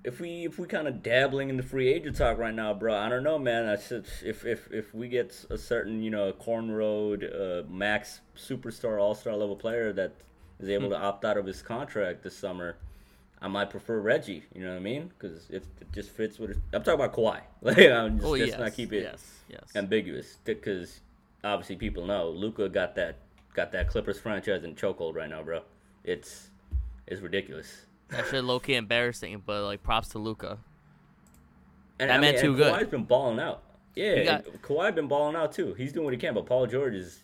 [0.06, 2.96] if we if we kind of dabbling in the free agent talk right now, bro,
[2.96, 3.66] I don't know, man.
[3.66, 8.22] I should, if if if we get a certain you know corn road uh, max
[8.38, 10.14] superstar all star level player that
[10.60, 12.78] is able to opt out of his contract this summer,
[13.42, 14.44] I might prefer Reggie.
[14.54, 15.12] You know what I mean?
[15.18, 16.52] Because it, it just fits with.
[16.52, 16.58] It.
[16.72, 17.42] I'm talking about Kawhi.
[17.64, 19.72] Like I'm just, oh yes, not keep it yes, yes.
[19.76, 21.00] ambiguous because
[21.44, 23.18] obviously people know Luka got that
[23.56, 25.62] got that Clippers franchise in chokehold right now, bro.
[26.04, 26.52] It's
[27.08, 27.85] it's ridiculous.
[28.10, 30.58] That shit low key embarrassing, but like props to Luka.
[32.00, 32.74] And, That I man mean, too good.
[32.74, 33.64] Kawhi's been balling out.
[33.96, 35.74] Yeah, got- Kawhi been balling out too.
[35.74, 37.24] He's doing what he can, but Paul George is.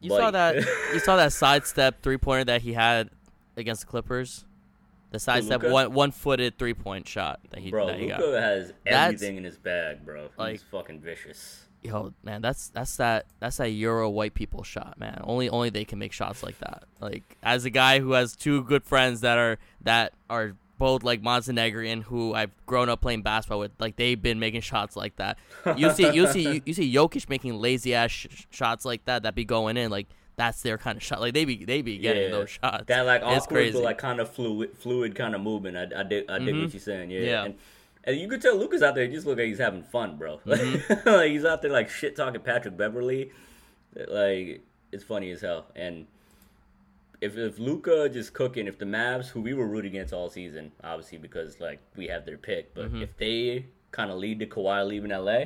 [0.00, 0.56] You saw that
[0.92, 3.10] you saw that sidestep three pointer that he had
[3.56, 4.44] against the Clippers.
[5.10, 8.20] The sidestep one one footed three point shot that he bro, that he got.
[8.20, 10.22] Luka has That's- everything in his bag, bro.
[10.28, 11.66] He's like- fucking vicious.
[11.82, 15.20] Yo, man, that's that's that that's that Euro white people shot, man.
[15.24, 16.84] Only only they can make shots like that.
[17.00, 21.22] Like as a guy who has two good friends that are that are both like
[21.22, 25.38] Montenegrin who I've grown up playing basketball with, like they've been making shots like that.
[25.76, 29.24] You see you see you, you see Jokic making lazy ass sh- shots like that
[29.24, 31.20] that be going in like that's their kind of shot.
[31.20, 32.84] Like they be they be getting yeah, those shots.
[32.86, 33.72] That like awkward, crazy.
[33.74, 35.76] but like kind of fluid, fluid kind of movement.
[35.76, 36.62] I, I dig, I dig Mhm.
[36.62, 37.10] what you're saying.
[37.10, 37.44] Yeah, Yeah.
[37.46, 37.54] And,
[38.04, 39.06] and you could tell Luka's out there.
[39.06, 40.40] He just look like he's having fun, bro.
[40.46, 41.08] Mm-hmm.
[41.08, 43.30] like he's out there like shit talking Patrick Beverley.
[43.96, 45.66] Like it's funny as hell.
[45.76, 46.06] And
[47.20, 50.72] if if Luka just cooking, if the Mavs, who we were rooting against all season,
[50.82, 53.02] obviously because like we have their pick, but Mm-hmm.
[53.02, 55.44] if they kind of lead to Kawhi leaving LA,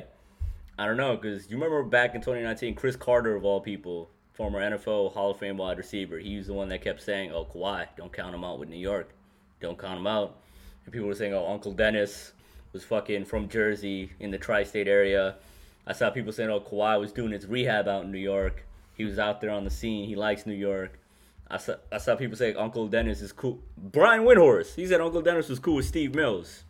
[0.78, 4.60] I don't know because you remember back in 2019, Cris Carter of all people, former
[4.60, 7.86] NFL Hall of Fame wide receiver, he was the one that kept saying, "Oh Kawhi,
[7.96, 9.10] don't count him out with New York,
[9.60, 10.36] don't count him out."
[10.84, 12.32] And people were saying, "Oh Uncle Dennis
[12.72, 15.36] was fucking from Jersey in the tri-state area."
[15.86, 18.64] I saw people saying, "Oh Kawhi was doing his rehab out in New York.
[18.96, 20.08] He was out there on the scene.
[20.08, 20.98] He likes New York."
[21.48, 23.60] I saw, I saw people say Uncle Dennis is cool.
[23.76, 26.64] Brian Windhorst, he said Uncle Dennis was cool with Steve Mills.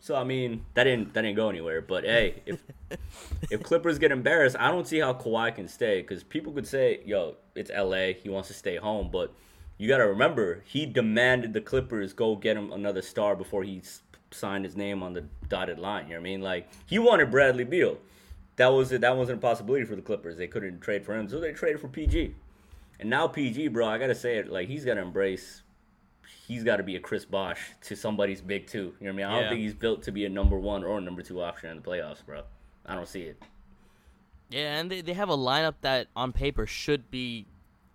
[0.00, 1.80] So I mean, that didn't that didn't go anywhere.
[1.82, 2.62] But hey, if
[3.50, 7.00] if Clippers get embarrassed, I don't see how Kawhi can stay because people could say,
[7.04, 8.14] "Yo, it's L.A.
[8.14, 9.34] He wants to stay home," but
[9.76, 13.82] you got to remember he demanded the Clippers go get him another star before he
[14.34, 16.04] s- signed his name on the dotted line.
[16.08, 16.42] You know what I mean?
[16.42, 17.98] Like he wanted Bradley Beal.
[18.56, 19.00] That was it.
[19.00, 20.36] That wasn't a possibility for the Clippers.
[20.36, 22.34] They couldn't trade for him, so they traded for PG.
[23.00, 24.50] And now PG, bro, I gotta say it.
[24.50, 25.62] Like he's gotta embrace.
[26.46, 28.78] he's got to be a Chris Bosh to somebody's big two.
[28.78, 29.26] You know what I mean?
[29.26, 29.48] I don't Yeah.
[29.50, 31.82] think he's built to be a number one or a number two option in the
[31.82, 32.42] playoffs, bro.
[32.84, 33.42] I don't see it.
[34.50, 37.46] Yeah, and they, they have a lineup that on paper should be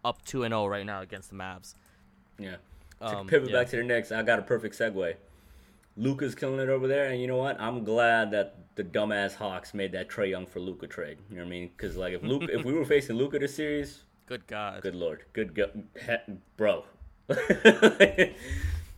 [0.03, 1.75] up 2 and 0 right now against the Mavs.
[2.39, 2.55] Yeah.
[3.01, 3.59] Um, to pivot yeah.
[3.59, 5.13] back to the Knicks, I got a perfect segue.
[5.99, 7.59] Luka's killing it over there, and you know what?
[7.59, 11.17] I'm glad that the dumbass Hawks made that Trae Young for Luka trade.
[11.29, 11.69] You know what I mean?
[11.75, 14.81] Because like if Luka, if we were facing Luka this series, Good God.
[14.81, 16.85] good lord, good go- he- bro.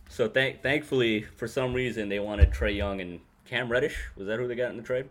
[0.08, 3.98] so thank thankfully, for some reason, they wanted Trae Young and Cam Reddish.
[4.16, 5.08] Was that who they got in the trade?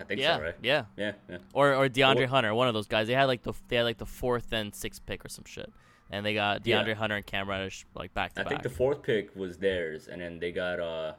[0.00, 0.54] I think Yeah, so, right?
[0.62, 0.84] yeah.
[0.96, 1.38] Yeah, yeah.
[1.52, 3.06] Or or DeAndre Well- Hunter, one of those guys.
[3.06, 5.72] They had like the they had like the fourth and sixth pick or some shit,
[6.14, 6.82] and they got Yeah.
[6.82, 8.46] DeAndre Hunter and Cam Reddish like back to back.
[8.46, 11.14] I think the fourth pick was theirs, and then they got uh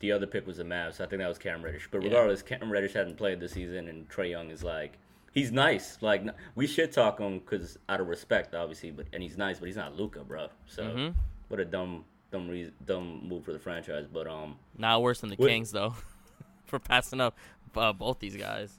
[0.00, 0.94] the other pick was the Mavs.
[0.94, 1.88] So I think that was Cam Reddish.
[1.90, 2.08] But Yeah.
[2.08, 4.98] regardless, Cam Reddish hadn't played this season, and Trae Young is like
[5.32, 5.98] he's nice.
[6.02, 6.24] Like
[6.56, 8.90] we should talk him because out of respect, obviously.
[8.90, 10.48] But and he's nice, but he's not Luka, bro.
[10.66, 11.14] So Mhm.
[11.48, 14.06] what a dumb dumb reason, dumb move for the franchise.
[14.12, 15.48] But um, Not worse than the Wait.
[15.50, 15.94] Kings though,
[16.64, 17.36] for passing up
[17.76, 18.78] uh, both these guys.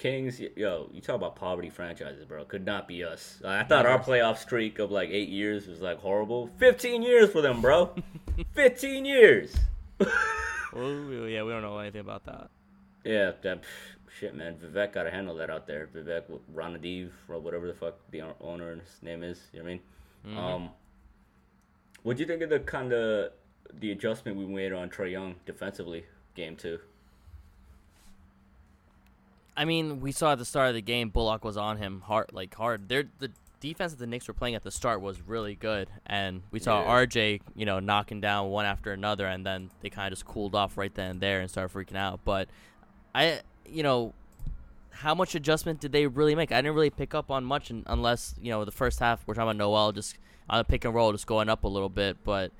[0.00, 2.42] Kings, yo, you talk about poverty franchises, bro.
[2.46, 3.38] Could not be us.
[3.44, 6.48] I thought our playoff streak of like eight years was like horrible.
[6.56, 7.94] Fifteen years for them, bro.
[8.54, 9.54] Fifteen years.
[10.72, 10.88] Well,
[11.26, 12.48] yeah, we don't know anything about that.
[13.02, 13.64] Yeah, that
[14.16, 14.54] shit, man.
[14.54, 15.88] Vivek got to handle that out there.
[15.92, 16.22] Vivek
[16.54, 19.40] Ranadiv, or whatever the fuck the owner's name is.
[19.52, 19.70] You know what
[20.24, 20.38] I mean?
[20.38, 20.70] Um,
[22.04, 23.32] what do you think of the kind of
[23.80, 26.04] the adjustment we made on Trae Young defensively,
[26.36, 26.78] game two?
[29.60, 32.30] I mean, we saw at the start of the game, Bullock was on him hard,
[32.32, 32.88] like hard.
[32.88, 36.40] They're, the defense that the Knicks were playing at the start was really good, and
[36.50, 37.04] we saw Yeah.
[37.04, 40.54] RJ, you know, knocking down one after another, and then they kind of just cooled
[40.54, 42.20] off right then and there and started freaking out.
[42.24, 42.48] But
[43.14, 44.14] I, you know,
[44.92, 46.52] how much adjustment did they really make?
[46.52, 49.50] I didn't really pick up on much, unless you know the first half we're talking
[49.50, 50.16] about Noel just
[50.48, 52.50] on the pick and roll, just going up a little bit, but.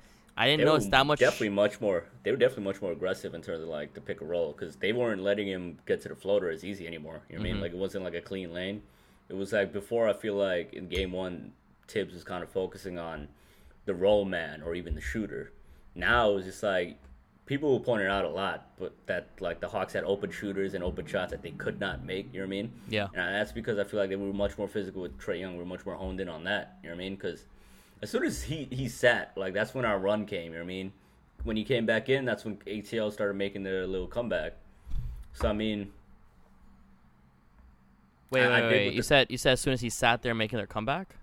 [0.41, 1.19] I didn't They notice that much.
[1.19, 2.05] Definitely much more.
[2.23, 4.75] They were definitely much more aggressive in terms of like the pick and roll because
[4.77, 7.21] they weren't letting him get to the floater as easy anymore.
[7.29, 7.53] You know what I Mm-hmm.
[7.55, 7.61] mean?
[7.61, 8.81] Like it wasn't like a clean lane.
[9.29, 10.07] It was like before.
[10.09, 11.51] I feel like in game one,
[11.87, 13.27] Tibbs was kind of focusing on
[13.85, 15.51] the roll man or even the shooter.
[15.93, 16.97] Now it was just like
[17.45, 20.83] people were pointing out a lot, but that like the Hawks had open shooters and
[20.83, 22.33] open shots that they could not make.
[22.33, 22.71] You know what I mean?
[22.89, 23.07] Yeah.
[23.13, 25.53] And that's because I feel like they were much more physical with Trae Young.
[25.53, 26.77] We were much more honed in on that.
[26.81, 27.15] You know what I mean?
[27.15, 27.45] Because
[28.01, 30.45] as soon as he he sat, like that's when our run came.
[30.45, 30.93] You know what I mean?
[31.43, 34.53] When he came back in, that's when ATL started making their little comeback.
[35.33, 35.91] So I mean,
[38.29, 38.93] Wait, I- wait, I wait.
[38.93, 41.15] You the- said you said as soon as he sat there making their comeback.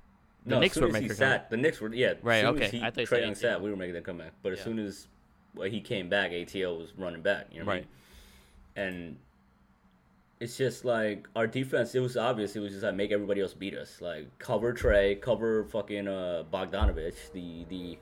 [0.45, 2.15] The no, Knicks were making their sat, the Knicks were yeah.
[2.23, 2.69] Right, okay.
[2.69, 4.33] He, I thought said sat, we were making their comeback.
[4.43, 4.65] But as Yeah.
[4.65, 5.09] soon as
[5.55, 7.47] well, he came back, ATL was running back.
[7.51, 7.87] You know what I mean?
[8.77, 9.17] And
[10.41, 11.95] it's just like our defense.
[11.95, 12.55] It was obvious.
[12.57, 14.01] It was just like make everybody else beat us.
[14.01, 17.99] Like cover Trae, cover fucking uh, Bogdanovich, the the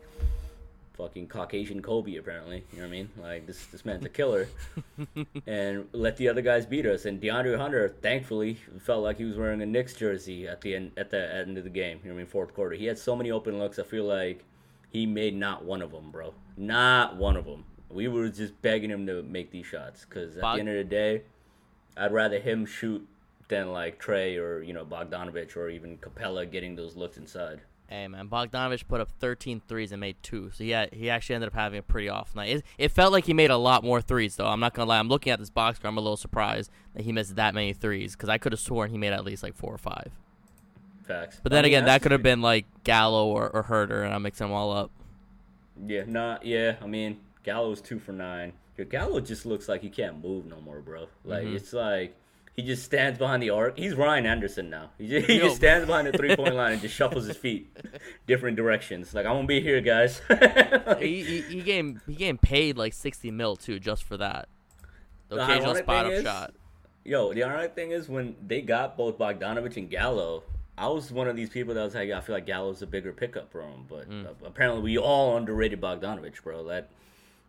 [0.95, 2.17] fucking Caucasian Kobe.
[2.17, 3.09] Apparently, you know what I mean?
[3.21, 4.49] Like this this man's a killer,
[5.47, 7.07] and let the other guys beat us.
[7.07, 10.93] And DeAndre Hunter, thankfully, felt like he was wearing a Knicks jersey at the end
[10.97, 12.01] at the end of the game.
[12.03, 12.27] You know what I mean?
[12.27, 13.79] Fourth quarter, he had so many open looks.
[13.79, 14.45] I feel like
[14.91, 16.35] he made not one of them, bro.
[16.57, 17.65] Not one of them.
[17.89, 20.77] We were just begging him to make these shots because at Bog- the end of
[20.77, 21.23] the day,
[21.97, 23.07] I'd rather him shoot
[23.49, 27.61] than like Trae or you know Bogdanovich or even Capela getting those looks inside.
[27.89, 31.49] Hey man, Bogdanovich put up 13 threes and made two, so yeah, he actually ended
[31.49, 32.57] up having a pretty off night.
[32.57, 34.49] It, it felt like he made a lot more threes, though.
[34.49, 34.99] I'm not gonna lie.
[34.99, 35.89] I'm looking at this box score.
[35.89, 38.91] I'm a little surprised that he missed that many threes because I could have sworn
[38.91, 40.11] he made at least like four or five.
[41.07, 41.39] Facts.
[41.41, 44.13] But I then mean, again, that could have been like Gallo or, or Huerter, and
[44.13, 44.91] I'm mixing them all up.
[45.87, 46.77] Yeah, nah, yeah.
[46.83, 48.53] I mean, Gallo's two for nine.
[48.77, 51.09] Your Gallo just looks like he can't move no more, bro.
[51.25, 51.57] Like Mm-hmm.
[51.57, 52.15] it's like
[52.55, 53.79] he just stands behind the arc.
[53.79, 54.91] He's Ryan Anderson now.
[54.99, 57.75] He just, he just stands behind the three point line and just shuffles his feet
[58.27, 59.15] different directions.
[59.15, 60.21] Like I'm gonna be here, guys.
[60.99, 64.49] he, he, he game he getting paid like 60 mil too just for that.
[65.29, 66.55] The The occasional spot up is- shot.
[67.05, 70.43] Yo, the ironic thing is when they got both Bogdanovich and Gallo,
[70.77, 73.13] I was one of these people that was like, I feel like Gallo's a bigger
[73.13, 73.85] pickup for him.
[73.89, 74.27] But Mm.
[74.27, 76.65] uh, apparently, we all underrated Bogdanovich, bro.
[76.67, 76.91] That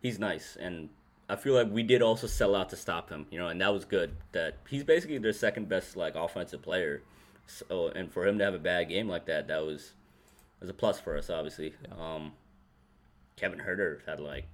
[0.00, 0.90] he's nice, and
[1.28, 3.72] I feel like we did also sell out to stop him, you know, and that
[3.72, 4.16] was good.
[4.32, 7.02] That he's basically their second best like offensive player.
[7.46, 9.92] So, and for him to have a bad game like that, that was
[10.60, 11.74] was a plus for us, obviously.
[11.98, 12.32] Um,
[13.36, 14.46] Kevin Huerter had like,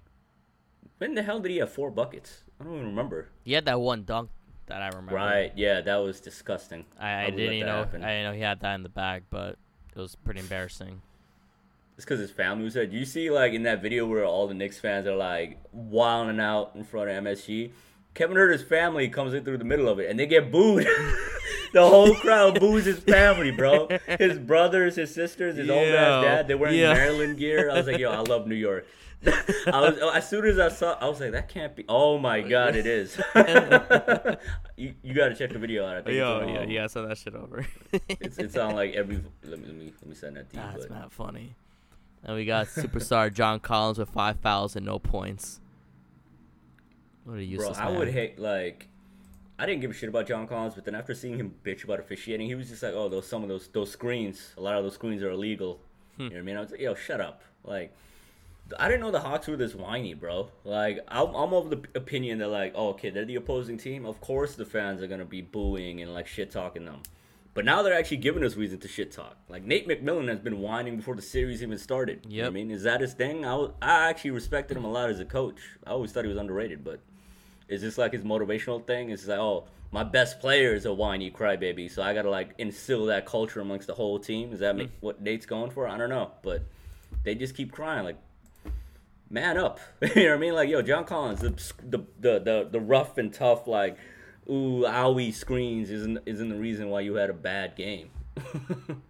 [0.98, 2.42] when the hell did he have four buckets?
[2.60, 3.28] I don't even remember.
[3.44, 4.30] He had that one dunk
[4.66, 5.14] that I remember.
[5.14, 5.52] Right.
[5.56, 6.84] Yeah, that was disgusting.
[6.98, 8.04] I, I How we let didn't even know happen.
[8.04, 9.56] I didn't know he had that in the bag, but
[9.94, 11.00] it was pretty embarrassing.
[11.96, 12.86] It's because his family was there.
[12.86, 16.40] Do you see like in that video where all the Knicks fans are like wilding
[16.40, 17.70] out in front of MSG?
[18.14, 20.86] Kevin Huerter's family comes in through the middle of it, and they get booed.
[21.72, 23.88] the whole crowd boos his family, bro.
[24.18, 26.48] His brothers, his sisters, his old Yo, ass dad.
[26.48, 26.94] They're wearing yeah.
[26.94, 27.70] Maryland gear.
[27.70, 28.86] I was like, yo, I love New York.
[29.26, 31.84] I was as soon as I saw, I was like, that can't be.
[31.88, 33.16] Oh my god, it is.
[34.76, 35.96] you you got to check the video out.
[35.96, 37.66] I think Yo, yeah, um, yeah, send that shit over.
[38.08, 39.20] It's, it's on like every.
[39.42, 40.62] Let me let me let me send that to you.
[40.62, 41.54] That's but- not funny.
[42.24, 45.60] And we got superstar John Collins with five fouls and no points.
[47.24, 47.98] What a useless Bro, I man.
[47.98, 48.88] would hate like.
[49.56, 52.00] I didn't give a shit about John Collins, but then after seeing him bitch about
[52.00, 54.84] officiating, he was just like, "Oh, those some of those those screens, a lot of
[54.84, 55.80] those screens are illegal."
[56.16, 56.22] Hmm.
[56.22, 56.56] You know what I mean?
[56.56, 57.94] I was like, "Yo, shut up!" Like,
[58.78, 60.48] I didn't know the Hawks were this whiny, bro.
[60.64, 64.04] Like, I'm, I'm of the opinion that like, oh, okay, they're the opposing team.
[64.04, 67.02] Of course, the fans are gonna be booing and like shit talking them.
[67.54, 69.36] But now they're actually giving us reason to shit talk.
[69.48, 72.26] Like Nate McMillan has been whining before the series even started.
[72.28, 73.46] You know I mean, is that his thing?
[73.46, 75.60] I, I actually respected him a lot as a coach.
[75.86, 77.00] I always thought he was underrated, but
[77.68, 79.10] is this like his motivational thing?
[79.10, 83.06] It's like, oh, my best player is a whiny crybaby, so I gotta like instill
[83.06, 84.52] that culture amongst the whole team.
[84.52, 84.78] Is that hmm.
[84.78, 85.86] make, what Nate's going for?
[85.86, 86.62] I don't know, but
[87.22, 88.18] they just keep crying like,
[89.30, 89.78] man up.
[90.02, 90.54] you know what I mean?
[90.54, 91.50] Like, yo, John Collins, the
[91.82, 93.96] the the the, the rough and tough like,
[94.48, 98.10] ooh, owie screens isn't isn't the reason why you had a bad game.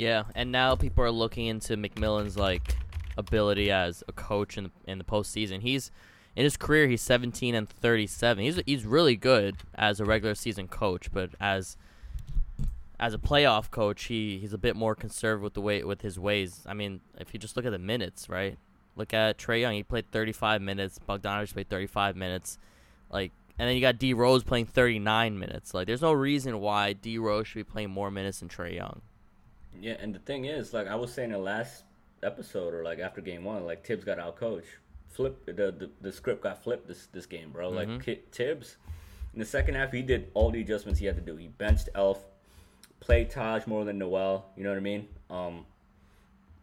[0.00, 2.76] Yeah, and now people are looking into McMillan's like
[3.18, 5.60] ability as a coach in the, in the postseason.
[5.60, 5.90] He's
[6.34, 8.42] in his career, he's 17 and 37.
[8.42, 11.76] He's he's really good as a regular season coach, but as
[12.98, 16.18] as a playoff coach, he, he's a bit more conservative with the way with his
[16.18, 16.64] ways.
[16.66, 18.56] I mean, if you just look at the minutes, right?
[18.96, 19.74] Look at Trae Young.
[19.74, 20.98] He played 35 minutes.
[21.06, 22.58] Bogdanovich played 35 minutes.
[23.10, 25.74] Like, and then you got D Rose playing 39 minutes.
[25.74, 29.02] Like, there's no reason why D Rose should be playing more minutes than Trae Young.
[29.78, 31.84] Yeah, and the thing is, like I was saying in the last
[32.22, 34.64] episode or like after game one, like Tibbs got out coach.
[35.08, 37.68] Flip the, the the script got flipped this this game, bro.
[37.68, 38.78] Like Ki- Tibbs
[39.34, 41.36] in the second half, he did all the adjustments he had to do.
[41.36, 42.24] He benched Elf,
[43.00, 44.46] played Taj more than Noel.
[44.56, 45.08] You know what I mean?
[45.28, 45.66] Um,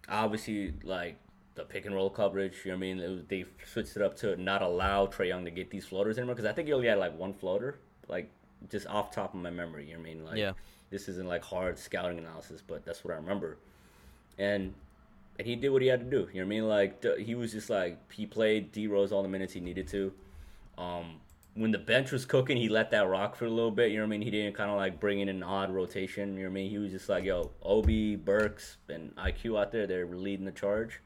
[0.10, 1.18] obviously like
[1.58, 2.54] the pick and roll coverage.
[2.64, 2.98] You know what I mean?
[3.00, 6.36] Was, they switched it up to not allow Trae Young to get these floaters anymore
[6.36, 8.30] because I think he only had like one floater, like
[8.70, 9.86] just off top of my memory.
[9.86, 10.26] You know what I mean?
[10.26, 10.54] Like Yeah.
[10.90, 13.58] this isn't like hard scouting analysis, but that's what I remember.
[14.38, 14.74] And
[15.40, 16.28] and he did what he had to do.
[16.34, 16.68] You know what I mean?
[16.68, 20.12] Like he was just like he played D Rose all the minutes he needed to.
[20.78, 21.20] Um,
[21.56, 23.90] when the bench was cooking, he let that rock for a little bit.
[23.92, 24.22] You know what I mean?
[24.22, 26.36] He didn't kind of like bring in an odd rotation.
[26.36, 26.70] You know what I mean?
[26.70, 29.88] He was just like, yo, Obi, Burks, and IQ out there.
[29.88, 31.00] They're leading the charge.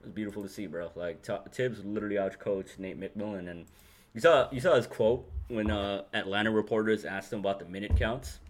[0.00, 0.90] It was beautiful to see, bro.
[0.94, 3.66] Like T- Tibbs literally out coached Nate McMillan, and
[4.14, 7.96] you saw you saw his quote when uh, Atlanta reporters asked him about the minute
[7.96, 8.40] counts.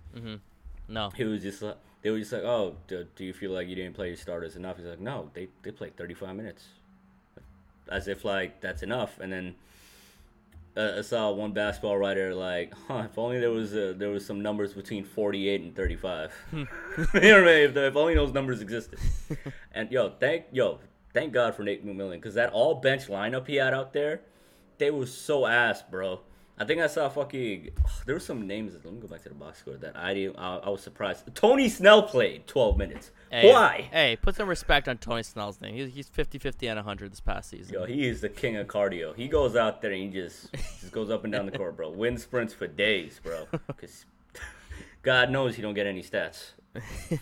[0.88, 1.11] No.
[1.11, 3.74] He was just like, they were just like, oh, do, do you feel like you
[3.74, 4.78] didn't play your starters enough?
[4.78, 6.64] He's like, no, they they played 35 minutes,
[7.90, 9.18] as if like that's enough.
[9.20, 9.55] And then
[10.76, 14.24] uh, I saw one basketball writer like, huh, if only there was uh, there was
[14.24, 16.32] some numbers between 48 and 35.
[16.53, 16.66] you know
[17.11, 17.46] what I mean?
[17.46, 19.01] If, if only those numbers existed.
[19.72, 20.78] and yo, thank yo,
[21.18, 24.20] thank God for Nate McMillan because that all bench lineup he had out there,
[24.78, 26.20] they were so ass, bro.
[26.60, 27.70] I think I saw fucking.
[27.84, 28.74] Oh, there were some names.
[28.84, 30.36] Let me go back to the box score that I didn't.
[30.38, 31.22] I, I was surprised.
[31.34, 33.10] Tony Snell played 12 minutes.
[33.30, 33.88] Hey, Why?
[33.92, 35.74] Hey, put some respect on Tony Snell's name.
[35.74, 37.74] He's, he's 50 50 and 100 this past season.
[37.74, 39.14] Yo, he is the king of cardio.
[39.14, 41.90] He goes out there and he just just goes up and down the court, bro.
[41.90, 43.46] Wind sprints for days, bro.
[43.68, 44.04] Because
[45.02, 46.52] God knows he don't get any stats.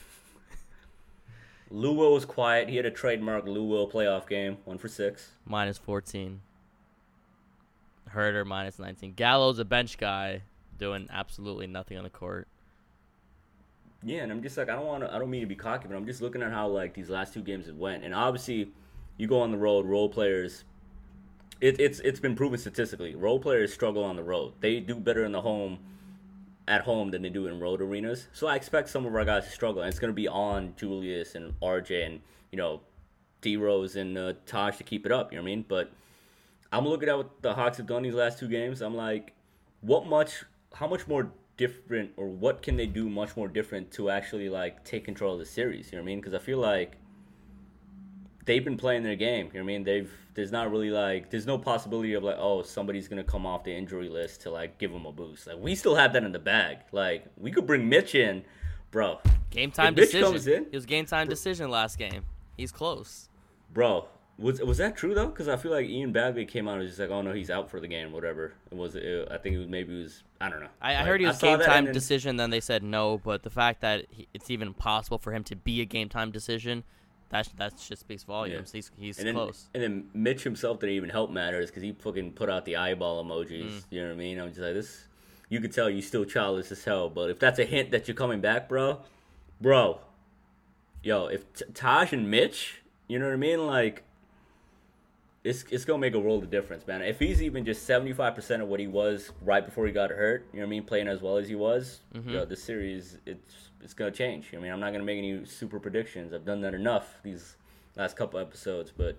[1.70, 2.68] Lou Will was quiet.
[2.68, 5.32] He had a trademark Lou Will playoff game, one for six.
[5.44, 6.40] Minus 14.
[8.14, 9.14] Huerter minus 19.
[9.14, 10.42] Gallows a bench guy
[10.78, 12.46] doing absolutely nothing on the court.
[14.04, 15.12] Yeah, and I'm just like I don't want to.
[15.12, 17.34] I don't mean to be cocky, but I'm just looking at how like these last
[17.34, 18.70] two games have went, and obviously,
[19.16, 19.84] you go on the road.
[19.86, 20.64] Role players,
[21.60, 23.14] it, it's it's been proven statistically.
[23.16, 24.52] Role players struggle on the road.
[24.60, 25.78] They do better in the home,
[26.68, 28.26] at home than they do in road arenas.
[28.32, 30.74] So I expect some of our guys to struggle, and it's going to be on
[30.76, 32.80] Julius and RJ and you know,
[33.40, 35.32] D Rose and uh, Taj to keep it up.
[35.32, 35.64] You know what I mean?
[35.68, 35.92] But
[36.72, 38.80] I'm looking at what the Hawks have done these last two games.
[38.80, 39.32] I'm like,
[39.82, 40.44] what much,
[40.74, 44.84] how much more different, or what can they do much more different to actually like
[44.84, 45.92] take control of the series?
[45.92, 46.20] You know what I mean?
[46.20, 46.96] Because I feel like
[48.46, 49.46] they've been playing their game.
[49.52, 49.84] You know what I mean?
[49.84, 53.64] They've there's not really like there's no possibility of like oh somebody's gonna come off
[53.64, 55.46] the injury list to like give them a boost.
[55.46, 56.78] Like we still have that in the bag.
[56.92, 58.44] Like we could bring Mitch in,
[58.90, 59.18] bro.
[59.50, 60.22] Game time Mitch decision.
[60.30, 62.24] comes in- It was game time decision last game.
[62.56, 63.28] He's close.
[63.72, 64.06] Bro,
[64.38, 65.28] was was that true though?
[65.28, 67.50] Because I feel like Ian Begley came out and was just like, "Oh no, he's
[67.50, 68.94] out for the game, whatever." It was.
[68.94, 70.22] It, I think it was maybe it was.
[70.40, 70.68] I don't know.
[70.80, 72.36] I, I heard he was game time then- decision.
[72.36, 75.56] Then they said no, but the fact that he, it's even possible for him to
[75.56, 76.84] be a game time decision
[77.30, 78.72] that that just speaks volumes.
[78.72, 79.68] He's he's and then, close.
[79.74, 83.24] And then Mitch himself didn't even help matters because he fucking put out the eyeball
[83.24, 83.64] emojis.
[83.70, 83.84] Mm.
[83.90, 84.38] You know what I mean?
[84.38, 85.04] I'm just like this.
[85.48, 87.08] You could tell you still childish as hell.
[87.08, 89.00] But if that's a hint that you're coming back, bro,
[89.60, 90.00] bro,
[91.02, 93.66] yo, if T- Taj and Mitch, you know what I mean?
[93.66, 94.02] Like,
[95.44, 97.02] it's it's gonna make a world of difference, man.
[97.02, 100.46] If he's even just 75 percent of what he was right before he got hurt,
[100.52, 100.82] you know what I mean?
[100.82, 102.30] Playing as well as he was, Mm-hmm.
[102.30, 104.52] yo, this series it's it's gonna change.
[104.54, 106.32] I mean, I'm not gonna make any super predictions.
[106.32, 107.56] I've done that enough these
[107.96, 109.16] last couple episodes, but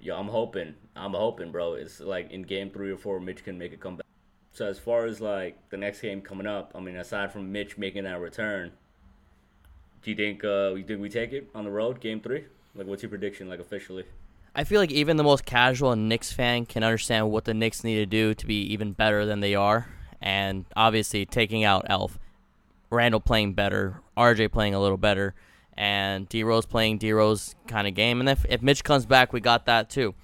[0.00, 1.74] yo, I'm hoping, I'm hoping, bro.
[1.74, 4.06] It's like in game three or four, Mitch can make a comeback.
[4.52, 7.76] So as far as like the next game coming up, I mean, aside from Mitch
[7.76, 8.72] making that return,
[10.02, 12.44] do you think uh, you think we take it on the road, game three?
[12.74, 14.04] Like, what's your prediction, like officially?
[14.54, 17.96] I feel like even the most casual Knicks fan can understand what the Knicks need
[17.96, 19.88] to do to be even better than they are.
[20.20, 22.18] And obviously, taking out Elf,
[22.90, 25.34] Randle playing better, RJ playing a little better,
[25.76, 28.20] and D Rose playing D Rose kind of game.
[28.20, 30.14] And if, if Mitch comes back, we got that too.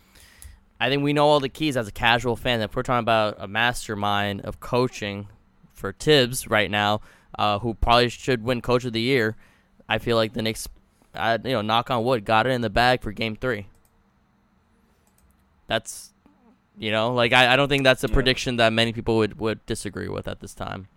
[0.80, 2.60] I think we know all the keys as a casual fan.
[2.60, 5.28] If we're talking about a mastermind of coaching
[5.72, 7.00] for Tibbs right now,
[7.38, 9.36] uh, who probably should win Coach of the Year,
[9.88, 10.68] I feel like the Knicks,
[11.14, 13.66] uh, you know, knock on wood, got it in the bag for Game Three.
[15.66, 16.12] That's,
[16.78, 18.14] you know, like I, I don't think that's a Yeah.
[18.14, 20.88] prediction that many people would, would disagree with at this time.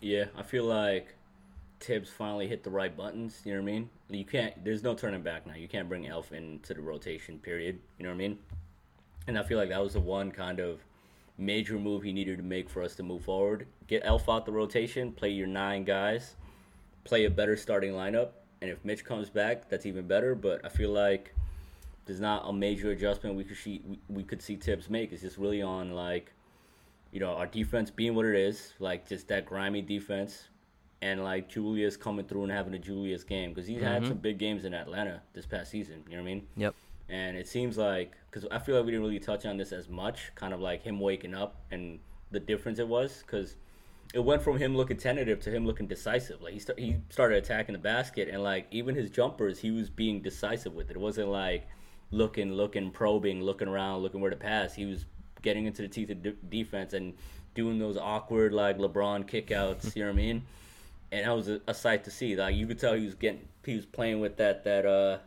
[0.00, 1.14] Yeah, I feel like
[1.80, 3.40] Tibbs finally hit the right buttons.
[3.44, 3.90] You know what I mean?
[4.10, 4.64] You can't.
[4.64, 5.54] There's no turning back now.
[5.54, 7.38] You can't bring Elf into the rotation.
[7.38, 7.78] Period.
[7.98, 8.38] You know what I mean?
[9.26, 10.80] And I feel like that was the one kind of
[11.38, 13.66] major move he needed to make for us to move forward.
[13.86, 15.12] Get Elf out the rotation.
[15.12, 16.36] Play your nine guys.
[17.04, 18.30] Play a better starting lineup.
[18.62, 20.34] And if Mitch comes back, that's even better.
[20.34, 21.34] But I feel like
[22.06, 25.12] there's not a major adjustment we could see we, could see Tibbs make.
[25.12, 26.32] It's just really on like
[27.16, 30.48] you know, our defense being what it is, like just that grimy defense,
[31.00, 34.08] and like Julius coming through and having a Julius game because he's had mm-hmm.
[34.08, 36.04] some big games in Atlanta this past season.
[36.10, 36.46] You know what I mean?
[36.58, 36.74] Yep.
[37.08, 39.88] And it seems like because I feel like we didn't really touch on this as
[39.88, 42.00] much, kind of like him waking up and
[42.32, 43.56] the difference it was because
[44.12, 46.42] it went from him looking tentative to him looking decisive.
[46.42, 49.88] Like he start, he started attacking the basket and like even his jumpers, he was
[49.88, 50.96] being decisive with it.
[50.96, 51.66] It wasn't like
[52.10, 54.74] looking, looking, probing, looking around, looking where to pass.
[54.74, 55.06] He was
[55.42, 57.14] getting into the teeth of de- defense and
[57.54, 59.96] doing those awkward like LeBron kickouts.
[59.96, 60.42] you know what I mean?
[61.12, 62.36] And that was a, a sight to see.
[62.36, 65.18] Like you could tell he was getting, he was playing with that that uh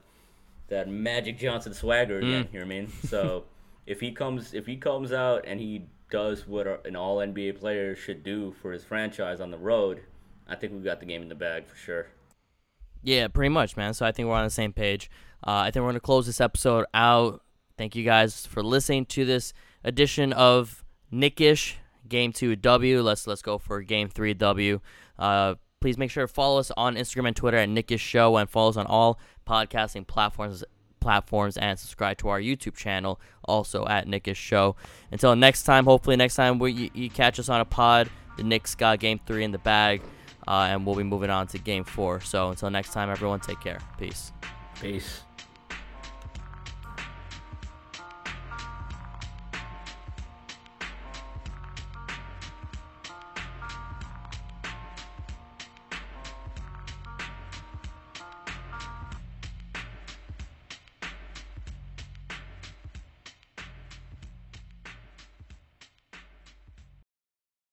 [0.68, 2.48] that Magic Johnson swagger again.
[2.52, 2.92] You know what I mean?
[3.06, 3.46] So
[3.88, 7.96] if he comes if he comes out and he does what an All NBA player
[7.96, 10.02] should do for his franchise on the road,
[10.48, 12.08] I think we've got the game in the bag for sure.
[13.02, 13.94] Yeah, pretty much, man.
[13.94, 15.10] So I think we're on the same page.
[15.46, 17.42] Uh, I think we're going to close this episode out.
[17.78, 19.54] Thank you guys for listening to this
[19.84, 21.78] edition of Knickish
[22.08, 23.02] Game Two W.
[23.02, 24.80] Let's let's go for Game Three W.
[25.18, 28.50] Uh, please make sure to follow us on Instagram and Twitter at Knickish Show, and
[28.50, 30.64] follow us on all podcasting platforms
[31.00, 34.76] platforms and subscribe to our YouTube channel also at Knickish Show.
[35.12, 38.10] Until next time, hopefully next time we, you, you catch us on a pod.
[38.38, 40.02] The Knicks got Game Three in the bag,
[40.48, 42.22] uh, and we'll be moving on to Game Four.
[42.22, 43.80] So until next time, everyone, take care.
[43.98, 44.32] Peace.
[44.82, 45.29] Peace.